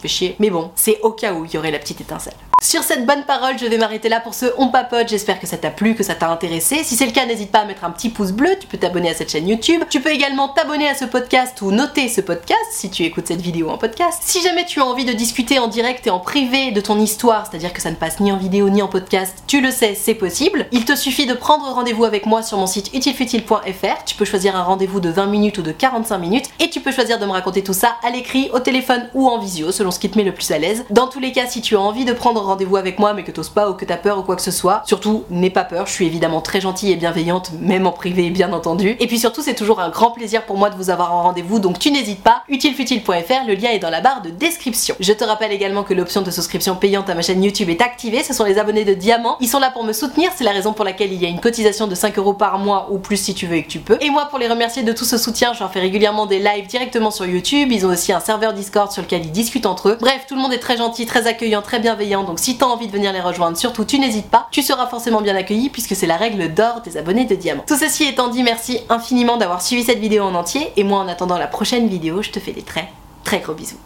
Fait 0.00 0.08
chier. 0.08 0.36
Mais 0.38 0.50
bon, 0.50 0.70
c'est 0.74 1.00
au 1.02 1.12
cas 1.12 1.32
où 1.32 1.44
il 1.44 1.52
y 1.52 1.58
aurait 1.58 1.70
la 1.70 1.78
petite 1.78 2.00
étincelle. 2.00 2.34
Sur 2.62 2.82
cette 2.82 3.06
bonne 3.06 3.24
parole, 3.24 3.58
je 3.58 3.64
vais 3.64 3.78
m'arrêter 3.78 4.10
là 4.10 4.20
pour 4.20 4.34
ce 4.34 4.44
On 4.58 4.68
Papote. 4.68 5.08
J'espère 5.08 5.40
que 5.40 5.46
ça 5.46 5.56
t'a 5.56 5.70
plu, 5.70 5.94
que 5.94 6.02
ça 6.02 6.14
t'a 6.14 6.28
intéressé. 6.28 6.84
Si 6.84 6.94
c'est 6.94 7.06
le 7.06 7.12
cas, 7.12 7.24
n'hésite 7.24 7.50
pas 7.50 7.60
à 7.60 7.64
mettre 7.64 7.84
un 7.84 7.90
petit 7.90 8.10
pouce 8.10 8.32
bleu. 8.32 8.50
Tu 8.60 8.66
peux 8.66 8.76
t'abonner 8.76 9.08
à 9.08 9.14
cette 9.14 9.30
chaîne 9.30 9.48
YouTube. 9.48 9.82
Tu 9.88 10.00
peux 10.00 10.10
également 10.10 10.48
t'abonner 10.48 10.86
à 10.86 10.94
ce 10.94 11.06
podcast 11.06 11.62
ou 11.62 11.72
noter 11.72 12.10
ce 12.10 12.20
podcast 12.20 12.60
si 12.70 12.90
tu 12.90 13.04
écoutes 13.04 13.28
cette 13.28 13.40
vidéo 13.40 13.70
en 13.70 13.78
podcast. 13.78 14.18
Si 14.22 14.42
jamais 14.42 14.66
tu 14.66 14.80
as 14.80 14.84
envie 14.84 15.06
de 15.06 15.14
discuter 15.14 15.58
en 15.58 15.68
direct 15.68 16.06
et 16.06 16.10
en 16.10 16.20
privé 16.20 16.70
de 16.70 16.82
ton 16.82 17.00
histoire, 17.00 17.46
c'est-à-dire 17.46 17.72
que 17.72 17.80
ça 17.80 17.90
ne 17.90 17.96
passe 17.96 18.20
ni 18.20 18.30
en 18.30 18.36
vidéo 18.36 18.68
ni 18.68 18.82
en 18.82 18.88
podcast, 18.88 19.42
tu 19.46 19.62
le 19.62 19.70
sais, 19.70 19.94
c'est 19.94 20.14
possible. 20.14 20.66
Il 20.70 20.84
te 20.84 20.94
suffit 20.94 21.24
de 21.24 21.32
prendre 21.32 21.64
rendez-vous 21.64 22.04
avec 22.04 22.26
moi 22.26 22.42
sur 22.42 22.58
mon 22.58 22.66
site 22.66 22.92
utilefutile.fr. 22.92 24.04
Tu 24.04 24.16
peux 24.16 24.26
choisir 24.26 24.54
un 24.54 24.64
rendez-vous 24.64 25.00
de 25.00 25.08
20 25.08 25.26
minutes 25.26 25.56
ou 25.56 25.62
de 25.62 25.72
45 25.72 26.18
minutes 26.18 26.50
et 26.58 26.68
tu 26.68 26.80
peux 26.80 26.92
choisir 26.92 27.18
de 27.18 27.24
me 27.24 27.32
raconter 27.32 27.64
tout 27.64 27.72
ça 27.72 27.96
à 28.02 28.10
l'écrit, 28.10 28.50
au 28.52 28.58
téléphone 28.58 29.08
ou 29.14 29.28
en 29.28 29.38
visio, 29.38 29.72
selon 29.72 29.89
ce 29.90 29.98
qui 29.98 30.10
te 30.10 30.18
met 30.18 30.24
le 30.24 30.32
plus 30.32 30.50
à 30.50 30.58
l'aise. 30.58 30.84
Dans 30.90 31.06
tous 31.06 31.20
les 31.20 31.32
cas, 31.32 31.46
si 31.46 31.60
tu 31.60 31.76
as 31.76 31.80
envie 31.80 32.04
de 32.04 32.12
prendre 32.12 32.40
rendez-vous 32.40 32.76
avec 32.76 32.98
moi 32.98 33.12
mais 33.14 33.24
que 33.24 33.30
t'oses 33.30 33.48
pas 33.48 33.70
ou 33.70 33.74
que 33.74 33.84
t'as 33.84 33.96
peur 33.96 34.18
ou 34.18 34.22
quoi 34.22 34.36
que 34.36 34.42
ce 34.42 34.50
soit, 34.50 34.82
surtout 34.84 35.24
n'aie 35.30 35.50
pas 35.50 35.64
peur, 35.64 35.86
je 35.86 35.92
suis 35.92 36.06
évidemment 36.06 36.40
très 36.40 36.60
gentille 36.60 36.92
et 36.92 36.96
bienveillante, 36.96 37.52
même 37.60 37.86
en 37.86 37.92
privé 37.92 38.30
bien 38.30 38.52
entendu. 38.52 38.96
Et 39.00 39.06
puis 39.06 39.18
surtout 39.18 39.42
c'est 39.42 39.54
toujours 39.54 39.80
un 39.80 39.88
grand 39.90 40.10
plaisir 40.10 40.44
pour 40.46 40.56
moi 40.56 40.70
de 40.70 40.76
vous 40.76 40.90
avoir 40.90 41.12
en 41.14 41.22
rendez-vous, 41.22 41.58
donc 41.58 41.78
tu 41.78 41.90
n'hésites 41.90 42.22
pas, 42.22 42.42
utilefutile.fr, 42.48 43.46
le 43.46 43.54
lien 43.54 43.70
est 43.70 43.78
dans 43.78 43.90
la 43.90 44.00
barre 44.00 44.22
de 44.22 44.30
description. 44.30 44.94
Je 45.00 45.12
te 45.12 45.24
rappelle 45.24 45.52
également 45.52 45.82
que 45.82 45.94
l'option 45.94 46.22
de 46.22 46.30
souscription 46.30 46.76
payante 46.76 47.08
à 47.08 47.14
ma 47.14 47.22
chaîne 47.22 47.42
YouTube 47.42 47.68
est 47.68 47.82
activée, 47.82 48.22
ce 48.22 48.34
sont 48.34 48.44
les 48.44 48.58
abonnés 48.58 48.84
de 48.84 48.94
Diamant, 48.94 49.36
ils 49.40 49.48
sont 49.48 49.58
là 49.58 49.70
pour 49.70 49.84
me 49.84 49.92
soutenir, 49.92 50.30
c'est 50.36 50.44
la 50.44 50.52
raison 50.52 50.72
pour 50.72 50.84
laquelle 50.84 51.12
il 51.12 51.20
y 51.20 51.26
a 51.26 51.28
une 51.28 51.40
cotisation 51.40 51.86
de 51.86 51.94
5 51.94 52.18
euros 52.18 52.34
par 52.34 52.58
mois 52.58 52.88
ou 52.90 52.98
plus 52.98 53.16
si 53.16 53.34
tu 53.34 53.46
veux 53.46 53.56
et 53.56 53.62
que 53.62 53.70
tu 53.70 53.78
peux. 53.78 53.98
Et 54.00 54.10
moi 54.10 54.26
pour 54.26 54.38
les 54.38 54.48
remercier 54.48 54.82
de 54.82 54.92
tout 54.92 55.04
ce 55.04 55.18
soutien, 55.18 55.52
je 55.52 55.60
leur 55.60 55.72
fais 55.72 55.80
régulièrement 55.80 56.26
des 56.26 56.38
lives 56.38 56.66
directement 56.66 57.10
sur 57.10 57.26
YouTube, 57.26 57.72
ils 57.72 57.86
ont 57.86 57.90
aussi 57.90 58.12
un 58.12 58.20
serveur 58.20 58.52
Discord 58.52 58.92
sur 58.92 59.02
lequel 59.02 59.24
ils 59.24 59.32
discutent 59.32 59.66
entre 59.66 59.79
Bref, 59.82 60.26
tout 60.28 60.34
le 60.34 60.40
monde 60.40 60.52
est 60.52 60.58
très 60.58 60.76
gentil, 60.76 61.06
très 61.06 61.26
accueillant, 61.26 61.62
très 61.62 61.80
bienveillant. 61.80 62.24
Donc 62.24 62.38
si 62.38 62.58
t'as 62.58 62.66
envie 62.66 62.86
de 62.86 62.92
venir 62.92 63.12
les 63.12 63.20
rejoindre, 63.20 63.56
surtout 63.56 63.84
tu 63.84 63.98
n'hésites 63.98 64.30
pas, 64.30 64.48
tu 64.50 64.62
seras 64.62 64.86
forcément 64.86 65.20
bien 65.20 65.34
accueilli 65.36 65.70
puisque 65.70 65.96
c'est 65.96 66.06
la 66.06 66.16
règle 66.16 66.52
d'or 66.52 66.82
des 66.82 66.96
abonnés 66.96 67.24
de 67.24 67.34
Diamant. 67.34 67.64
Tout 67.66 67.76
ceci 67.76 68.04
étant 68.04 68.28
dit, 68.28 68.42
merci 68.42 68.80
infiniment 68.88 69.36
d'avoir 69.36 69.62
suivi 69.62 69.82
cette 69.84 69.98
vidéo 69.98 70.24
en 70.24 70.34
entier 70.34 70.72
et 70.76 70.84
moi 70.84 71.00
en 71.00 71.08
attendant 71.08 71.38
la 71.38 71.46
prochaine 71.46 71.88
vidéo, 71.88 72.22
je 72.22 72.30
te 72.30 72.40
fais 72.40 72.52
des 72.52 72.62
très 72.62 72.88
très 73.24 73.40
gros 73.40 73.54
bisous. 73.54 73.78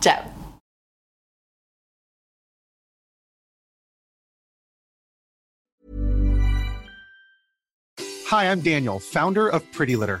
Ciao 0.00 0.22
Hi, 8.30 8.44
I'm 8.44 8.60
Daniel, 8.60 9.00
founder 9.00 9.48
of 9.48 9.64
Pretty 9.72 9.96
Litter. 9.96 10.20